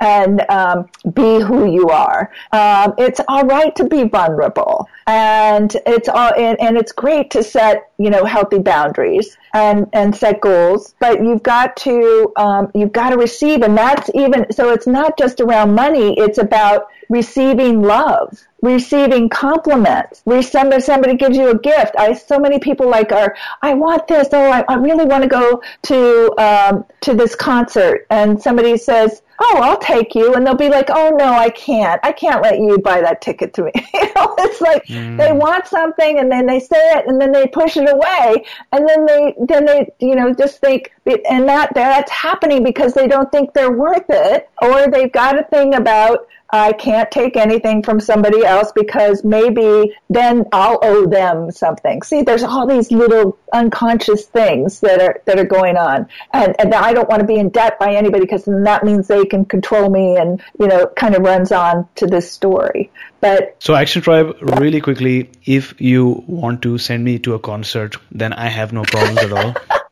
[0.00, 2.32] and um, be who you are.
[2.52, 7.42] Um, it's all right to be vulnerable, and it's all and, and it's great to
[7.42, 10.94] set you know healthy boundaries and and set goals.
[10.98, 14.70] But you've got to um, you've got to receive, and that's even so.
[14.70, 16.14] It's not just around money.
[16.18, 20.22] It's about receiving love receiving compliments.
[20.48, 21.94] Somebody, somebody gives you a gift.
[21.98, 24.28] I so many people like are I want this.
[24.32, 29.22] Oh, I, I really want to go to um, to this concert, and somebody says,
[29.38, 32.00] "Oh, I'll take you," and they'll be like, "Oh no, I can't.
[32.04, 35.16] I can't let you buy that ticket to me." you know, it's like mm.
[35.18, 38.88] they want something, and then they say it, and then they push it away, and
[38.88, 40.92] then they then they you know just think,
[41.28, 45.44] and that that's happening because they don't think they're worth it, or they've got a
[45.44, 51.50] thing about I can't take anything from somebody else because maybe then I'll owe them
[51.50, 52.02] something.
[52.02, 56.74] See, there's all these little unconscious things that are that are going on, and, and
[56.74, 59.44] I don't want to be in debt by anybody because then that means they can
[59.44, 62.90] control me, and you know, kind of runs on to this story.
[63.20, 67.96] But so Action Tribe, really quickly, if you want to send me to a concert,
[68.12, 69.54] then I have no problems at all.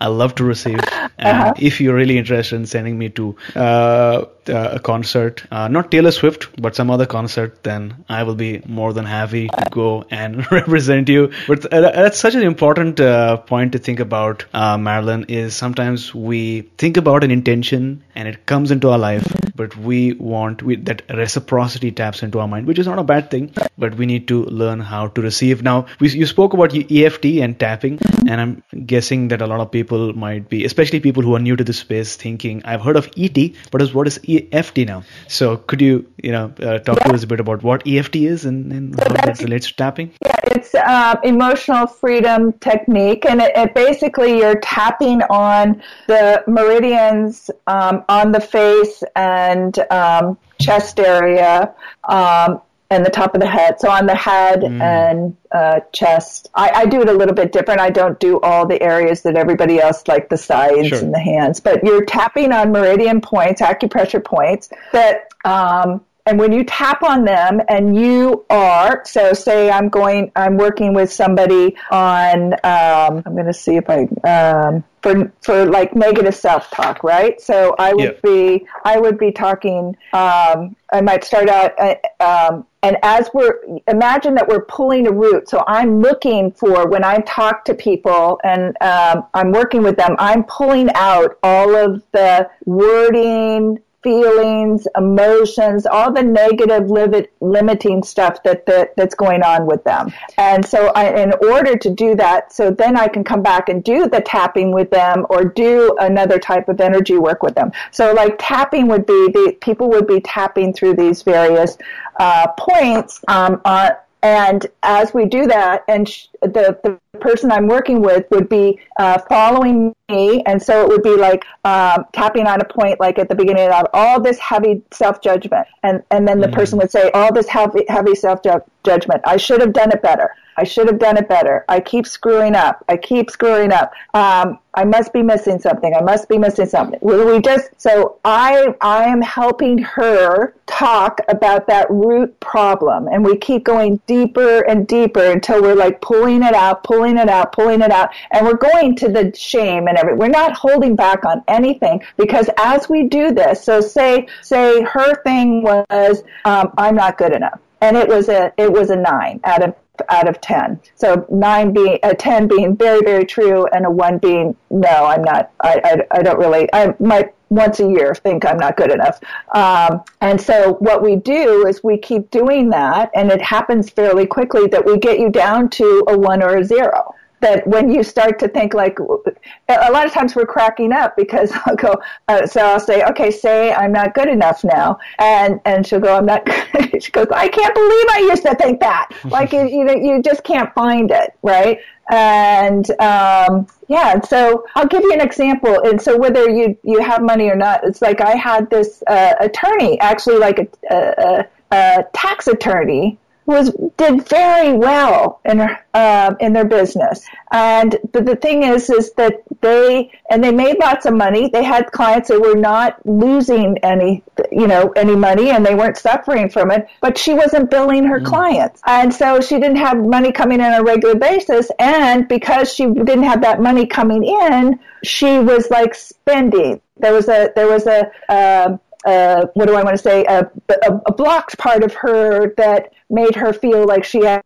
[0.00, 0.78] I love to receive.
[1.18, 1.54] And uh-huh.
[1.58, 6.10] if you're really interested in sending me to uh, uh, a concert, uh, not Taylor
[6.10, 10.50] Swift, but some other concert, then I will be more than happy to go and
[10.52, 11.32] represent you.
[11.46, 16.14] But uh, that's such an important uh, point to think about, uh, Marilyn, is sometimes
[16.14, 20.76] we think about an intention and it comes into our life, but we want we,
[20.76, 24.28] that reciprocity taps into our mind, which is not a bad thing, but we need
[24.28, 25.62] to learn how to receive.
[25.62, 29.70] Now, we, you spoke about EFT and tapping, and I'm guessing that a lot of
[29.70, 33.08] people might be, especially people who are new to this space, thinking, I've heard of
[33.16, 33.36] ET,
[33.70, 34.37] but what is EFT
[34.84, 35.02] now.
[35.28, 37.08] So could you, you know, uh, talk yeah.
[37.08, 39.74] to us a bit about what EFT is and, and so how that relates to
[39.74, 40.12] tapping?
[40.24, 47.50] Yeah, it's uh, emotional freedom technique, and it, it, basically you're tapping on the meridians
[47.66, 51.74] um, on the face and um, chest area.
[52.08, 53.78] Um, and the top of the head.
[53.80, 54.80] So on the head mm.
[54.80, 57.80] and uh, chest, I, I, do it a little bit different.
[57.80, 60.98] I don't do all the areas that everybody else, like the sides sure.
[60.98, 61.60] and the hands.
[61.60, 65.28] But you're tapping on meridian points, acupressure points that.
[65.44, 70.58] Um, and when you tap on them and you are, so say I'm going, I'm
[70.58, 75.94] working with somebody on, um, I'm going to see if I, um, for for like
[75.94, 77.40] negative self talk, right?
[77.40, 79.96] So I would be I would be talking.
[80.12, 85.12] Um, I might start out, uh, um, and as we're imagine that we're pulling a
[85.12, 85.48] root.
[85.48, 90.16] So I'm looking for when I talk to people and um, I'm working with them.
[90.18, 98.42] I'm pulling out all of the wording, feelings, emotions, all the negative limit, limiting stuff
[98.44, 100.12] that, that that's going on with them.
[100.36, 103.82] And so I, in order to do that, so then I can come back and
[103.82, 107.72] do the tapping with them or do another type of energy work with them.
[107.90, 111.76] So like tapping would be the people would be tapping through these various
[112.20, 113.92] uh, points um, on
[114.22, 118.80] and as we do that, and sh- the, the person I'm working with would be
[118.98, 123.18] uh, following me, and so it would be like um, tapping on a point, like
[123.18, 126.56] at the beginning of all this heavy self judgment, and and then the mm-hmm.
[126.56, 128.40] person would say, all this heavy heavy self
[128.84, 129.22] judgment.
[129.24, 130.30] I should have done it better.
[130.58, 131.64] I should have done it better.
[131.68, 132.84] I keep screwing up.
[132.88, 133.92] I keep screwing up.
[134.12, 135.94] Um, I must be missing something.
[135.94, 136.98] I must be missing something.
[137.00, 143.36] We just so I I am helping her talk about that root problem, and we
[143.36, 147.80] keep going deeper and deeper until we're like pulling it out, pulling it out, pulling
[147.80, 150.18] it out, and we're going to the shame and everything.
[150.18, 155.22] We're not holding back on anything because as we do this, so say say her
[155.22, 159.40] thing was um, I'm not good enough and it was a it was a nine
[159.44, 159.74] out of
[160.08, 160.80] out of 10.
[160.94, 165.22] So nine being, a 10 being very, very true and a one being, no, I'm
[165.22, 168.92] not, I, I, I don't really, I might once a year think I'm not good
[168.92, 169.20] enough.
[169.54, 174.26] Um, and so what we do is we keep doing that and it happens fairly
[174.26, 178.02] quickly that we get you down to a one or a zero that when you
[178.02, 182.46] start to think like a lot of times we're cracking up because I'll go uh,
[182.46, 186.26] so I'll say okay say I'm not good enough now and and she'll go I'm
[186.26, 187.02] not good.
[187.02, 190.22] she goes I can't believe I used to think that like you, you know you
[190.22, 191.78] just can't find it right
[192.10, 195.80] and um, yeah so I'll give you an example.
[195.84, 199.34] And so whether you you have money or not it's like I had this uh,
[199.40, 200.58] attorney actually like
[200.90, 203.18] a, a, a tax attorney
[203.48, 205.60] was did very well in
[205.94, 207.26] uh, in their business.
[207.50, 211.48] And but the thing is, is that they and they made lots of money.
[211.48, 214.22] They had clients that were not losing any,
[214.52, 216.86] you know, any money, and they weren't suffering from it.
[217.00, 218.26] But she wasn't billing her mm.
[218.26, 221.70] clients, and so she didn't have money coming in on a regular basis.
[221.78, 226.82] And because she didn't have that money coming in, she was like spending.
[226.98, 228.76] There was a there was a uh,
[229.06, 232.90] uh, what do I want to say, a, a, a, blocked part of her that
[233.10, 234.42] made her feel like she had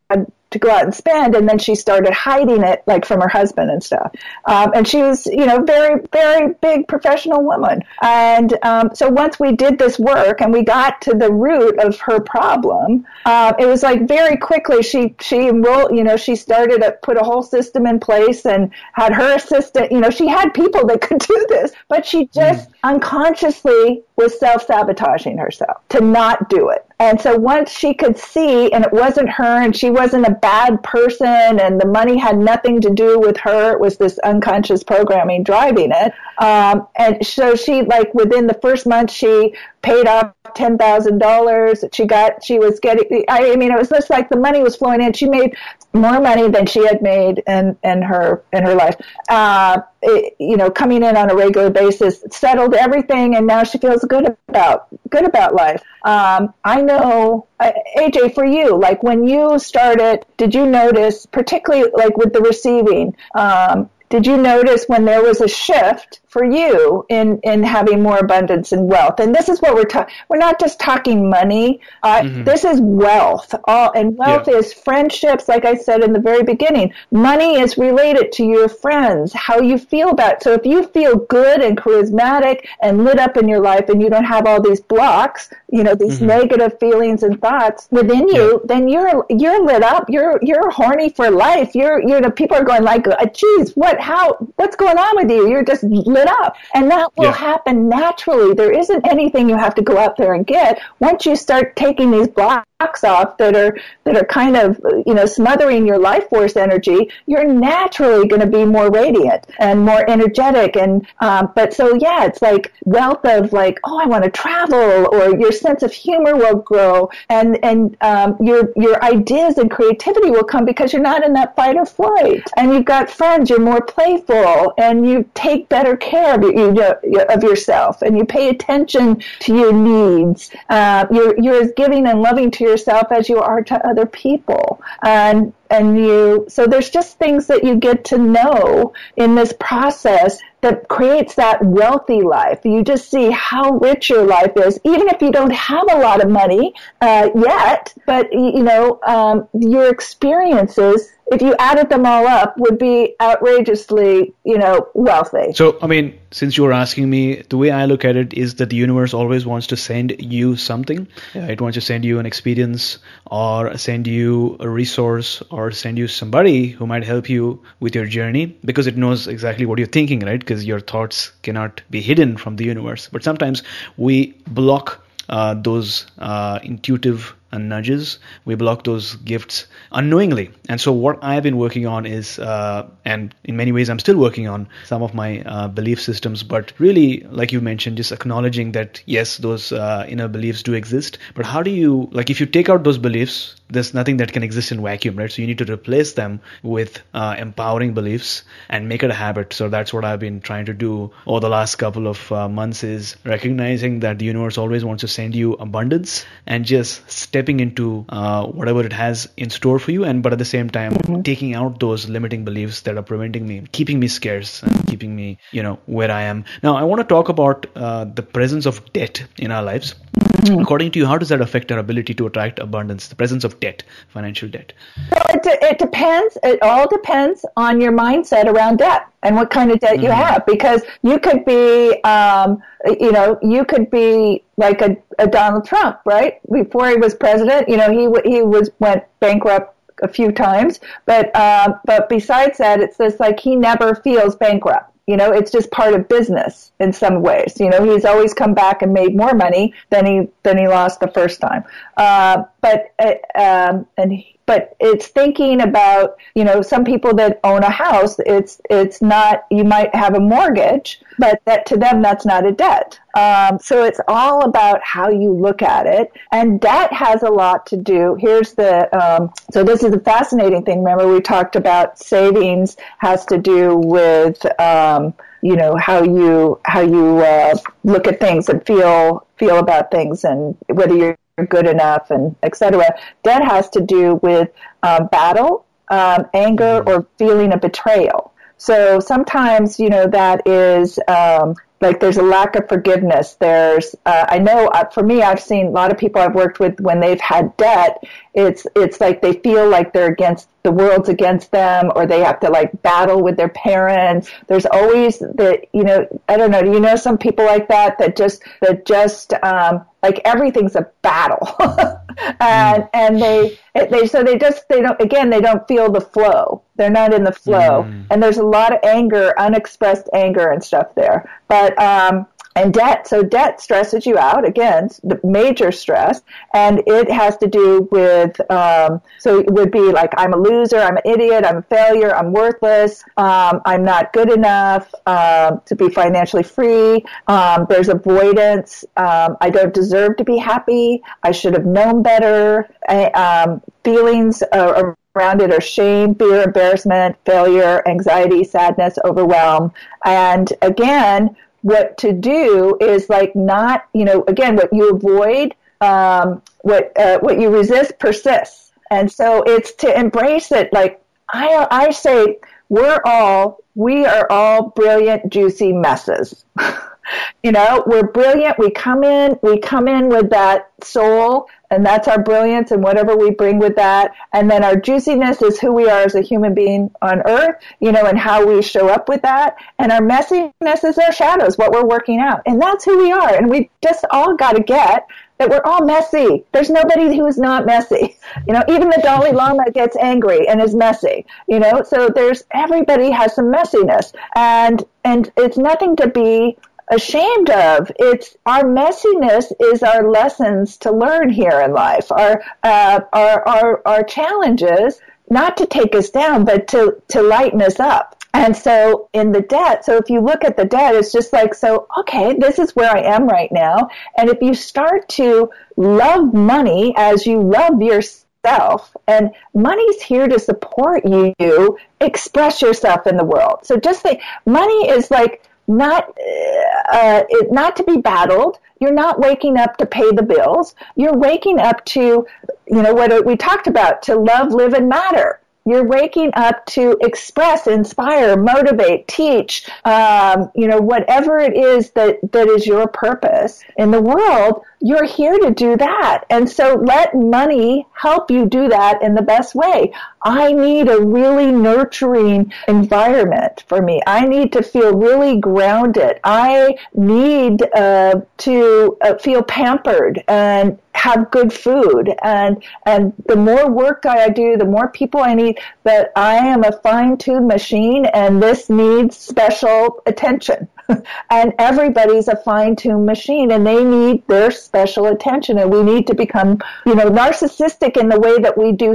[0.52, 3.70] to go out and spend, and then she started hiding it, like from her husband
[3.70, 4.12] and stuff.
[4.44, 7.82] Um, and she was, you know, very, very big professional woman.
[8.02, 11.98] And um, so once we did this work and we got to the root of
[12.00, 16.82] her problem, uh, it was like very quickly she she enrolled, you know, she started
[16.82, 20.52] to put a whole system in place and had her assistant, you know, she had
[20.54, 22.74] people that could do this, but she just mm.
[22.84, 26.86] unconsciously was self sabotaging herself to not do it.
[27.03, 30.84] And so once she could see, and it wasn't her, and she wasn't a bad
[30.84, 35.42] person, and the money had nothing to do with her, it was this unconscious programming
[35.42, 36.12] driving it.
[36.38, 41.84] Um, and so she, like, within the first month, she paid off ten thousand dollars.
[41.92, 43.24] She got, she was getting.
[43.28, 45.12] I mean, it was just like the money was flowing in.
[45.12, 45.56] She made
[45.92, 48.96] more money than she had made in in her in her life.
[49.28, 53.78] Uh, it, you know, coming in on a regular basis, settled everything, and now she
[53.78, 55.82] feels good about good about life.
[56.04, 61.90] Um, I know, uh, AJ, for you, like when you started, did you notice, particularly
[61.94, 63.14] like with the receiving?
[63.34, 68.16] Um, did you notice when there was a shift for you in, in having more
[68.16, 69.20] abundance and wealth.
[69.20, 70.14] And this is what we're talking.
[70.30, 71.80] We're not just talking money.
[72.02, 72.44] Uh, mm-hmm.
[72.44, 73.54] This is wealth.
[73.64, 74.56] All, and wealth yeah.
[74.56, 75.46] is friendships.
[75.46, 79.76] Like I said in the very beginning, money is related to your friends, how you
[79.76, 80.42] feel about it.
[80.42, 84.08] So if you feel good and charismatic and lit up in your life and you
[84.08, 86.28] don't have all these blocks, you know, these mm-hmm.
[86.28, 88.58] negative feelings and thoughts within you, yeah.
[88.64, 90.08] then you're, you're lit up.
[90.08, 91.74] You're, you're horny for life.
[91.74, 93.04] You're, you know, people are going like,
[93.34, 95.50] geez, what, how, what's going on with you?
[95.50, 96.56] You're just lit it up.
[96.74, 97.32] And that will yeah.
[97.32, 98.54] happen naturally.
[98.54, 100.80] There isn't anything you have to go out there and get.
[101.00, 102.66] Once you start taking these blocks
[103.04, 107.46] off that are that are kind of you know smothering your life force energy, you're
[107.46, 110.76] naturally going to be more radiant and more energetic.
[110.76, 115.08] And um, but so yeah, it's like wealth of like oh I want to travel,
[115.12, 120.30] or your sense of humor will grow, and and um, your your ideas and creativity
[120.30, 123.50] will come because you're not in that fight or flight, and you've got friends.
[123.50, 126.80] You're more playful, and you take better care of, you,
[127.28, 130.50] of yourself, and you pay attention to your needs.
[130.68, 134.06] Uh, you're you're as giving and loving to your yourself as you are to other
[134.06, 134.82] people.
[135.02, 140.40] And and you so there's just things that you get to know in this process
[140.62, 142.60] that creates that wealthy life.
[142.64, 146.24] You just see how rich your life is, even if you don't have a lot
[146.24, 147.92] of money uh, yet.
[148.06, 154.34] But you know, um, your experiences if you added them all up, would be outrageously,
[154.44, 155.52] you know, wealthy.
[155.54, 158.70] So, I mean, since you're asking me, the way I look at it is that
[158.70, 161.08] the universe always wants to send you something.
[161.34, 166.08] It wants to send you an experience or send you a resource or send you
[166.08, 170.20] somebody who might help you with your journey because it knows exactly what you're thinking,
[170.20, 170.38] right?
[170.53, 173.09] Because your thoughts cannot be hidden from the universe.
[173.11, 173.62] But sometimes
[173.96, 178.18] we block uh, those uh, intuitive and nudges.
[178.44, 180.50] We block those gifts unknowingly.
[180.68, 184.16] And so, what I've been working on is, uh, and in many ways, I'm still
[184.16, 186.42] working on some of my uh, belief systems.
[186.42, 191.18] But really, like you mentioned, just acknowledging that yes, those uh, inner beliefs do exist.
[191.34, 194.42] But how do you, like, if you take out those beliefs, there's nothing that can
[194.42, 195.32] exist in vacuum, right?
[195.32, 199.53] So you need to replace them with uh, empowering beliefs and make it a habit.
[199.55, 202.84] So that's what I've been trying to do over the last couple of uh, months
[202.84, 207.11] is recognizing that the universe always wants to send you abundance and just
[207.43, 210.05] stepping into uh, whatever it has in store for you.
[210.05, 211.22] And but at the same time, mm-hmm.
[211.22, 215.38] taking out those limiting beliefs that are preventing me, keeping me scarce and keeping me,
[215.51, 216.45] you know, where I am.
[216.62, 219.95] Now I want to talk about uh, the presence of debt in our lives.
[219.95, 220.31] Mm-hmm.
[220.51, 223.07] According to you, how does that affect our ability to attract abundance?
[223.07, 224.72] The presence of debt, financial debt?
[225.12, 226.36] Well, it, it depends.
[226.43, 230.05] It all depends on your mindset around debt and what kind of debt mm-hmm.
[230.05, 230.45] you have.
[230.45, 232.61] Because you could be, um,
[232.99, 236.40] you know, you could be like a, a Donald Trump, right?
[236.51, 241.34] Before he was president, you know, he he was went bankrupt a few times, but
[241.36, 244.91] uh, but besides that, it's just like he never feels bankrupt.
[245.07, 247.57] You know, it's just part of business in some ways.
[247.59, 251.00] You know, he's always come back and made more money than he than he lost
[251.00, 251.64] the first time.
[251.96, 257.62] Uh, but uh, um, and but it's thinking about you know some people that own
[257.62, 262.24] a house it's it's not you might have a mortgage but that to them that's
[262.24, 262.98] not a debt.
[263.14, 267.66] Um, so it's all about how you look at it and debt has a lot
[267.66, 268.16] to do.
[268.18, 270.82] Here's the um, so this is a fascinating thing.
[270.82, 276.80] Remember we talked about savings has to do with um, you know how you how
[276.80, 277.54] you uh,
[277.84, 282.94] look at things and feel feel about things and whether you're good enough and etc.
[283.24, 284.50] That has to do with
[284.82, 286.88] uh, battle, um, anger, mm-hmm.
[286.88, 288.32] or feeling a betrayal.
[288.58, 293.34] So sometimes, you know, that is um, like there's a lack of forgiveness.
[293.34, 296.60] There's, uh, I know uh, for me, I've seen a lot of people I've worked
[296.60, 298.02] with when they've had debt.
[298.34, 302.40] It's it's like they feel like they're against the world's against them, or they have
[302.40, 304.30] to like battle with their parents.
[304.46, 306.62] There's always the, you know, I don't know.
[306.62, 310.88] Do you know some people like that that just that just um, like everything's a
[311.02, 311.46] battle
[312.40, 312.88] and mm.
[312.92, 313.58] and they
[313.90, 317.24] they so they just they don't again they don't feel the flow they're not in
[317.24, 318.06] the flow mm.
[318.10, 322.26] and there's a lot of anger unexpressed anger and stuff there but um
[322.57, 323.07] and debt.
[323.07, 326.22] So debt stresses you out again, the major stress,
[326.55, 328.38] and it has to do with.
[328.50, 332.14] Um, so it would be like I'm a loser, I'm an idiot, I'm a failure,
[332.14, 337.05] I'm worthless, um, I'm not good enough um, to be financially free.
[337.28, 338.84] Um, there's avoidance.
[338.96, 341.03] Um, I don't deserve to be happy.
[341.22, 342.68] I should have known better.
[342.88, 344.42] I, um, feelings.
[344.53, 349.72] Uh, around it are shame, fear, embarrassment, failure, anxiety, sadness, overwhelm.
[350.05, 356.42] And again, what to do is like not, you know, again, what you avoid, um,
[356.60, 360.72] what uh, what you resist persists, and so it's to embrace it.
[360.72, 361.02] Like
[361.32, 362.38] I I say,
[362.68, 366.44] we're all we are all brilliant, juicy messes.
[367.42, 368.58] you know, we're brilliant.
[368.58, 373.16] We come in, we come in with that soul and that's our brilliance and whatever
[373.16, 374.12] we bring with that.
[374.34, 377.92] And then our juiciness is who we are as a human being on earth, you
[377.92, 379.56] know, and how we show up with that.
[379.78, 382.42] And our messiness is our shadows, what we're working out.
[382.44, 383.34] And that's who we are.
[383.34, 385.06] And we just all got to get
[385.38, 386.44] that we're all messy.
[386.52, 388.18] There's nobody who's not messy.
[388.46, 391.26] You know, even the Dalai Lama gets angry and is messy.
[391.48, 396.56] You know, so there's everybody has some messiness, and and it's nothing to be
[396.93, 397.90] ashamed of.
[397.99, 402.12] It's our messiness is our lessons to learn here in life.
[402.12, 407.62] Our uh, our, our our challenges not to take us down, but to to lighten
[407.62, 408.16] us up.
[408.34, 411.55] And so in the debt, so if you look at the debt, it's just like,
[411.55, 413.88] so, okay, this is where I am right now.
[414.16, 420.38] And if you start to love money as you love yourself, and money's here to
[420.38, 423.61] support you, express yourself in the world.
[423.64, 428.58] So just think, money is like, not uh, uh, not to be battled.
[428.80, 430.74] You're not waking up to pay the bills.
[430.96, 432.26] You're waking up to,
[432.66, 435.40] you know, what we talked about to love, live, and matter.
[435.64, 442.18] You're waking up to express, inspire, motivate, teach, um, you know, whatever it is that,
[442.32, 446.24] that is your purpose in the world, you're here to do that.
[446.30, 449.92] And so let money help you do that in the best way.
[450.24, 454.00] I need a really nurturing environment for me.
[454.06, 456.20] I need to feel really grounded.
[456.22, 463.70] I need uh, to uh, feel pampered and have good food and and the more
[463.70, 465.58] work I do, the more people I need.
[465.82, 470.68] But I am a fine-tuned machine, and this needs special attention.
[471.30, 475.58] and everybody's a fine-tuned machine, and they need their special attention.
[475.58, 478.94] And we need to become, you know, narcissistic in the way that we do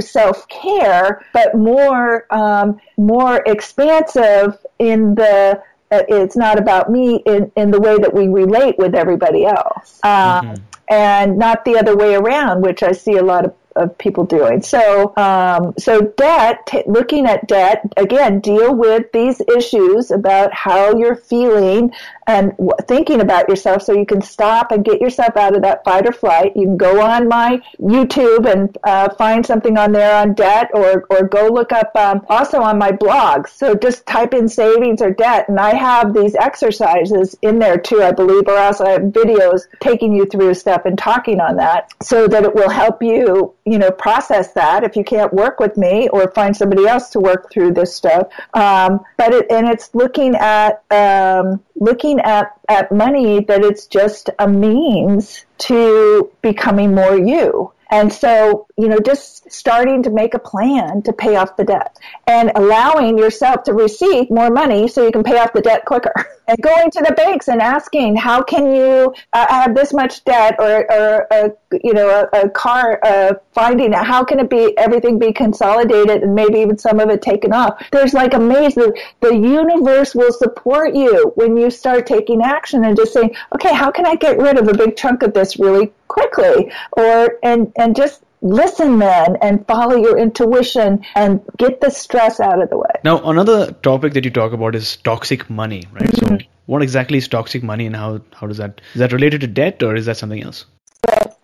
[1.32, 7.80] but more um, more expansive in the uh, it's not about me in, in the
[7.80, 10.00] way that we relate with everybody else.
[10.02, 13.96] Um, mm-hmm and not the other way around, which I see a lot of of
[13.96, 14.60] people doing.
[14.60, 20.96] So, um, so debt, t- looking at debt, again, deal with these issues about how
[20.96, 21.92] you're feeling
[22.28, 22.52] and
[22.86, 26.12] thinking about yourself so you can stop and get yourself out of that fight or
[26.12, 26.52] flight.
[26.54, 31.06] You can go on my YouTube and uh, find something on there on debt or,
[31.08, 33.48] or go look up um, also on my blog.
[33.48, 38.02] So just type in savings or debt and I have these exercises in there too,
[38.02, 41.90] I believe, or else I have videos taking you through stuff and talking on that
[42.02, 45.76] so that it will help you you know, process that if you can't work with
[45.76, 48.28] me or find somebody else to work through this stuff.
[48.54, 54.30] Um, but it, and it's looking at, um, looking at, at money that it's just
[54.38, 57.72] a means to becoming more you.
[57.90, 61.98] And so, you know, just starting to make a plan to pay off the debt
[62.28, 66.14] and allowing yourself to receive more money so you can pay off the debt quicker.
[66.48, 70.56] And going to the banks and asking, how can you uh, have this much debt
[70.58, 71.50] or, or a,
[71.84, 76.34] you know, a, a car, uh, finding how can it be, everything be consolidated and
[76.34, 77.84] maybe even some of it taken off.
[77.92, 83.12] There's like amazing, the universe will support you when you start taking action and just
[83.12, 86.72] saying, okay, how can I get rid of a big chunk of this really quickly?
[86.92, 92.62] Or, and, and just listen then and follow your intuition and get the stress out
[92.62, 92.90] of the way.
[93.04, 96.02] Now, another topic that you talk about is toxic money, right?
[96.02, 96.36] Mm-hmm.
[96.36, 99.46] So, what exactly is toxic money and how, how does that, is that related to
[99.46, 100.66] debt or is that something else?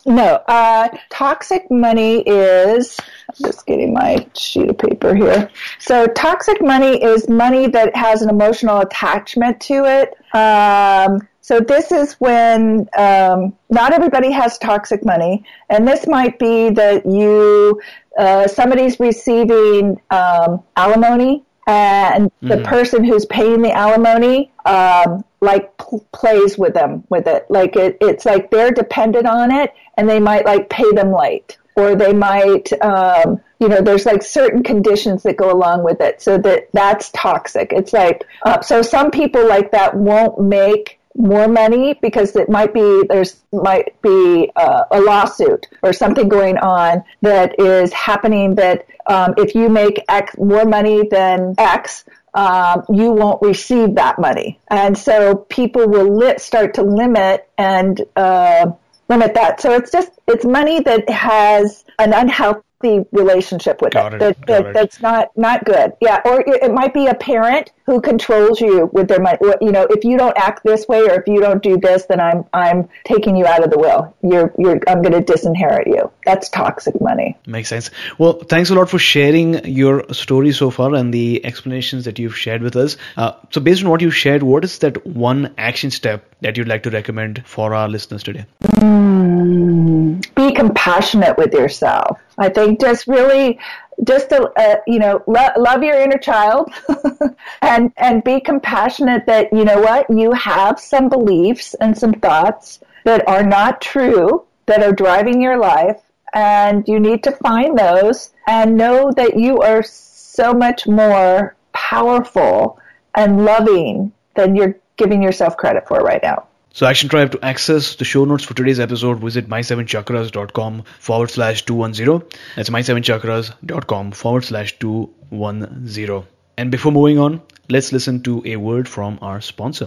[0.07, 2.99] No, uh, toxic money is,
[3.31, 5.51] I'm just getting my sheet of paper here.
[5.79, 10.15] So toxic money is money that has an emotional attachment to it.
[10.37, 16.71] Um, so this is when um, not everybody has toxic money, and this might be
[16.71, 17.83] that you
[18.19, 22.49] uh, somebody's receiving um, alimony, and mm-hmm.
[22.49, 27.45] the person who's paying the alimony um, like p- plays with them with it.
[27.51, 31.59] Like it, it's like they're dependent on it, and they might like pay them late,
[31.77, 32.73] or they might.
[32.81, 37.11] Um, you know, there's like certain conditions that go along with it, so that that's
[37.11, 37.71] toxic.
[37.71, 42.75] It's like uh, so some people like that won't make more money because it might
[42.75, 48.87] be there's might be uh, a lawsuit or something going on that is happening that
[49.07, 52.05] um, if you make X more money than X,
[52.35, 58.01] um, you won't receive that money, and so people will li- start to limit and
[58.17, 58.73] uh,
[59.09, 59.61] limit that.
[59.61, 64.15] So it's just it's money that has an unhealthy healthy relationship with it.
[64.15, 64.19] it.
[64.19, 64.75] That, that, it.
[64.75, 65.93] That's not not good.
[66.01, 69.39] Yeah, or it, might be a parent who controls you with their money.
[69.61, 72.21] You know, if you don't act this way or if you don't do this, then
[72.21, 74.15] I'm I'm taking you out of the will.
[74.23, 76.11] You're you're I'm going to disinherit you.
[76.25, 77.37] That's toxic money.
[77.47, 77.91] Makes sense.
[78.19, 82.37] Well, thanks a lot for sharing your story so far and the explanations that you've
[82.37, 82.97] shared with us.
[83.17, 86.69] Uh, so, based on what you shared, what is that one action step that you'd
[86.69, 88.47] like to recommend for our listeners today?
[88.63, 92.19] Mm, be compassionate with yourself.
[92.39, 93.59] I think just really,
[94.05, 96.73] just to, uh, you know, lo- love your inner child
[97.63, 102.81] and, and be compassionate that, you know what, you have some beliefs and some thoughts
[103.05, 106.01] that are not true, that are driving your life,
[106.35, 112.79] and you need to find those and know that you are so much more powerful
[113.15, 116.47] and loving than you're giving yourself credit for right now.
[116.75, 121.65] So Action Tribe to access the show notes for today's episode, visit my7chakras.com forward slash
[121.65, 122.29] 210.
[122.57, 126.25] That's my7chakras.com forward slash 210.
[126.59, 129.87] And before moving on, let's listen to a word from our sponsor.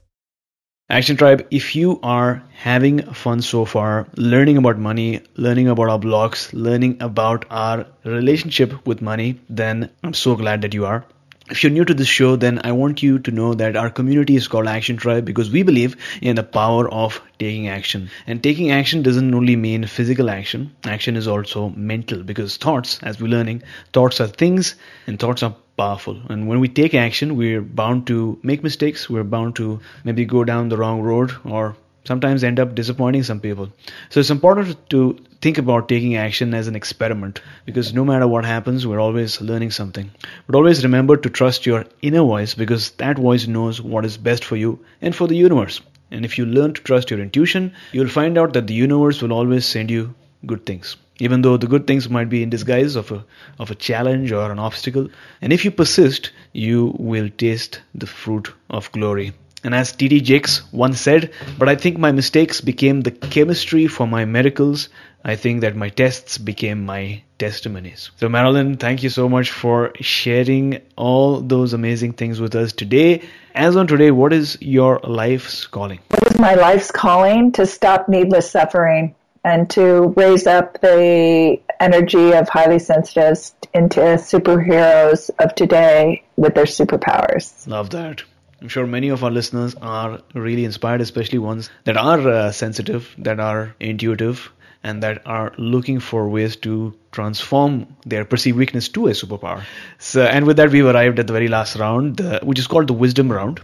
[0.91, 5.97] Action Tribe, if you are having fun so far, learning about money, learning about our
[5.97, 11.05] blocks, learning about our relationship with money, then I'm so glad that you are.
[11.49, 14.35] If you're new to this show, then I want you to know that our community
[14.35, 18.09] is called Action Tribe because we believe in the power of taking action.
[18.27, 23.21] And taking action doesn't only mean physical action, action is also mental because thoughts, as
[23.21, 23.63] we're learning,
[23.93, 24.75] thoughts are things
[25.07, 26.19] and thoughts are powerful.
[26.29, 29.09] And when we take action, we're bound to make mistakes.
[29.09, 33.39] We're bound to maybe go down the wrong road or sometimes end up disappointing some
[33.39, 33.69] people.
[34.09, 38.45] So it's important to think about taking action as an experiment because no matter what
[38.45, 40.11] happens, we're always learning something.
[40.47, 44.43] But always remember to trust your inner voice because that voice knows what is best
[44.43, 45.81] for you and for the universe.
[46.11, 49.31] And if you learn to trust your intuition, you'll find out that the universe will
[49.31, 50.13] always send you
[50.45, 53.23] good things even though the good things might be in disguise of a
[53.59, 55.07] of a challenge or an obstacle
[55.41, 59.33] and if you persist you will taste the fruit of glory
[59.63, 60.21] and as T.D.
[60.21, 64.89] Jakes once said, but I think my mistakes became the chemistry for my miracles.
[65.23, 68.09] I think that my tests became my testimonies.
[68.17, 73.21] So, Marilyn, thank you so much for sharing all those amazing things with us today.
[73.53, 75.99] As on today, what is your life's calling?
[76.07, 77.51] What is my life's calling?
[77.51, 79.13] To stop needless suffering
[79.43, 86.65] and to raise up the energy of highly sensitives into superheroes of today with their
[86.65, 87.67] superpowers.
[87.67, 88.23] Love that.
[88.61, 93.15] I'm sure many of our listeners are really inspired, especially ones that are uh, sensitive,
[93.17, 94.51] that are intuitive,
[94.83, 99.63] and that are looking for ways to transform their perceived weakness to a superpower.
[99.97, 102.87] So, and with that, we've arrived at the very last round, uh, which is called
[102.87, 103.61] the wisdom round.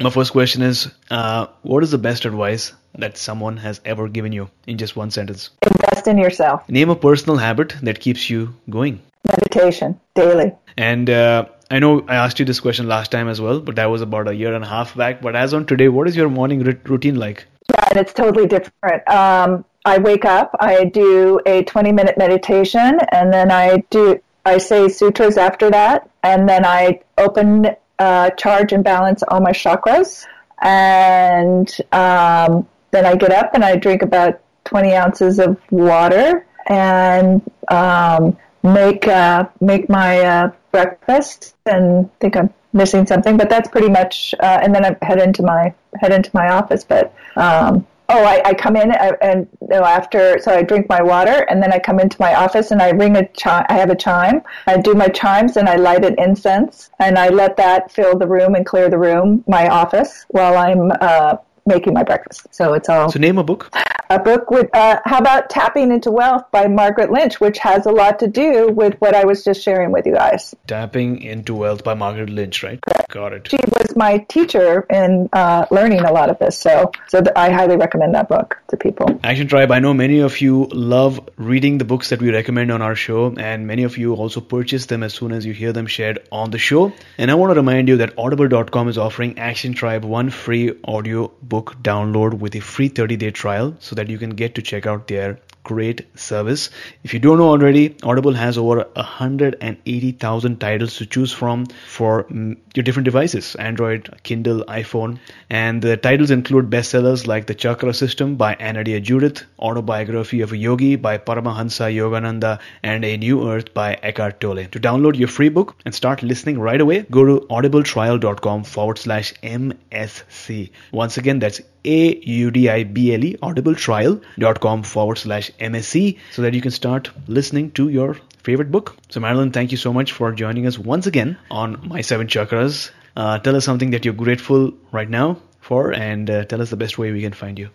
[0.00, 4.30] My first question is uh, What is the best advice that someone has ever given
[4.30, 5.50] you in just one sentence?
[5.66, 6.68] Invest in yourself.
[6.68, 9.00] Name a personal habit that keeps you going.
[9.26, 10.52] Meditation daily.
[10.76, 13.86] And uh, I know I asked you this question last time as well, but that
[13.86, 15.20] was about a year and a half back.
[15.20, 17.46] But as on today, what is your morning routine like?
[17.74, 19.08] Yeah, and it's totally different.
[19.08, 24.58] Um, I wake up, I do a 20 minute meditation, and then I do I
[24.58, 30.26] say sutras after that, and then I open uh, charge and balance all my chakras.
[30.60, 37.42] And um, then I get up and I drink about 20 ounces of water and
[37.68, 41.54] um, make uh, make my uh, breakfast.
[41.66, 44.34] And think I'm missing something, but that's pretty much.
[44.38, 46.84] Uh, and then I head into my head into my office.
[46.84, 50.88] But um, oh, I, I come in uh, and you know, after, so I drink
[50.88, 53.66] my water and then I come into my office and I ring a chime.
[53.68, 54.42] I have a chime.
[54.66, 58.26] I do my chimes and I light an incense and I let that fill the
[58.26, 61.36] room and clear the room, my office, while I'm uh,
[61.66, 62.46] making my breakfast.
[62.50, 63.10] So it's all.
[63.10, 63.70] So name a book.
[64.10, 64.74] A book with.
[64.74, 68.68] Uh, how about Tapping into Wealth by Margaret Lynch, which has a lot to do
[68.68, 70.54] with what I was just sharing with you guys.
[70.66, 72.80] Tapping into Wealth by Margaret Lynch, right?
[72.80, 72.97] Correct.
[73.08, 73.48] Got it.
[73.50, 77.48] She was my teacher in uh, learning a lot of this, so so th- I
[77.50, 79.18] highly recommend that book to people.
[79.24, 79.70] Action Tribe.
[79.70, 83.34] I know many of you love reading the books that we recommend on our show,
[83.34, 86.50] and many of you also purchase them as soon as you hear them shared on
[86.50, 86.92] the show.
[87.16, 91.28] And I want to remind you that Audible.com is offering Action Tribe one free audio
[91.42, 94.86] book download with a free 30 day trial so that you can get to check
[94.86, 95.38] out their
[95.68, 96.70] great service.
[97.04, 101.66] If you don't know already, Audible has over 180,000 titles to choose from
[101.96, 105.18] for mm, your different devices Android, Kindle, iPhone.
[105.50, 110.56] And the titles include bestsellers like The Chakra System by Anodea Judith, Autobiography of a
[110.56, 114.64] Yogi by Paramahansa Yogananda, and A New Earth by Eckhart Tolle.
[114.76, 119.34] To download your free book and start listening right away, go to audibletrial.com forward slash
[119.42, 120.70] MSC.
[120.92, 127.88] Once again, that's A-U-D-I-B-L-E, audibletrial.com forward slash MSC, so that you can start listening to
[127.88, 128.96] your favorite book.
[129.08, 132.90] So, Marilyn, thank you so much for joining us once again on My Seven Chakras.
[133.16, 136.76] Uh, tell us something that you're grateful right now for, and uh, tell us the
[136.76, 137.68] best way we can find you.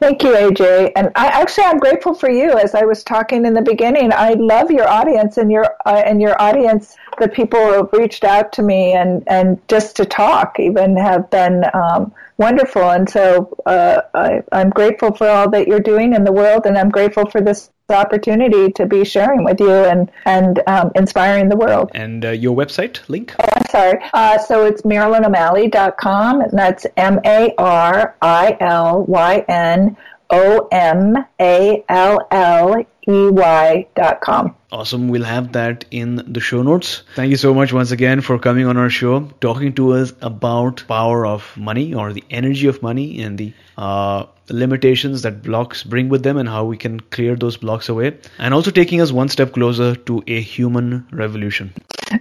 [0.00, 0.92] Thank you, AJ.
[0.96, 2.52] And I actually I'm grateful for you.
[2.58, 6.22] As I was talking in the beginning, I love your audience, and your uh, and
[6.22, 10.58] your audience the people who have reached out to me and, and just to talk
[10.58, 12.90] even have been um, wonderful.
[12.90, 16.76] And so uh, I, I'm grateful for all that you're doing in the world, and
[16.76, 21.56] I'm grateful for this opportunity to be sharing with you and and um, inspiring the
[21.56, 21.90] world.
[21.94, 23.34] And uh, your website link?
[23.38, 23.98] Oh, I'm sorry.
[24.14, 29.96] Uh, so it's marilynomalley.com, and that's M A R I L Y N
[30.32, 34.54] O M A L L E Y dot com.
[34.70, 35.08] Awesome.
[35.08, 37.02] We'll have that in the show notes.
[37.14, 40.84] Thank you so much once again for coming on our show, talking to us about
[40.88, 46.08] power of money or the energy of money and the uh, limitations that blocks bring
[46.08, 49.28] with them and how we can clear those blocks away and also taking us one
[49.28, 51.72] step closer to a human revolution.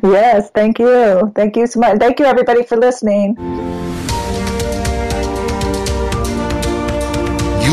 [0.03, 1.31] Yes, thank you.
[1.35, 1.99] Thank you so much.
[1.99, 3.90] Thank you everybody for listening.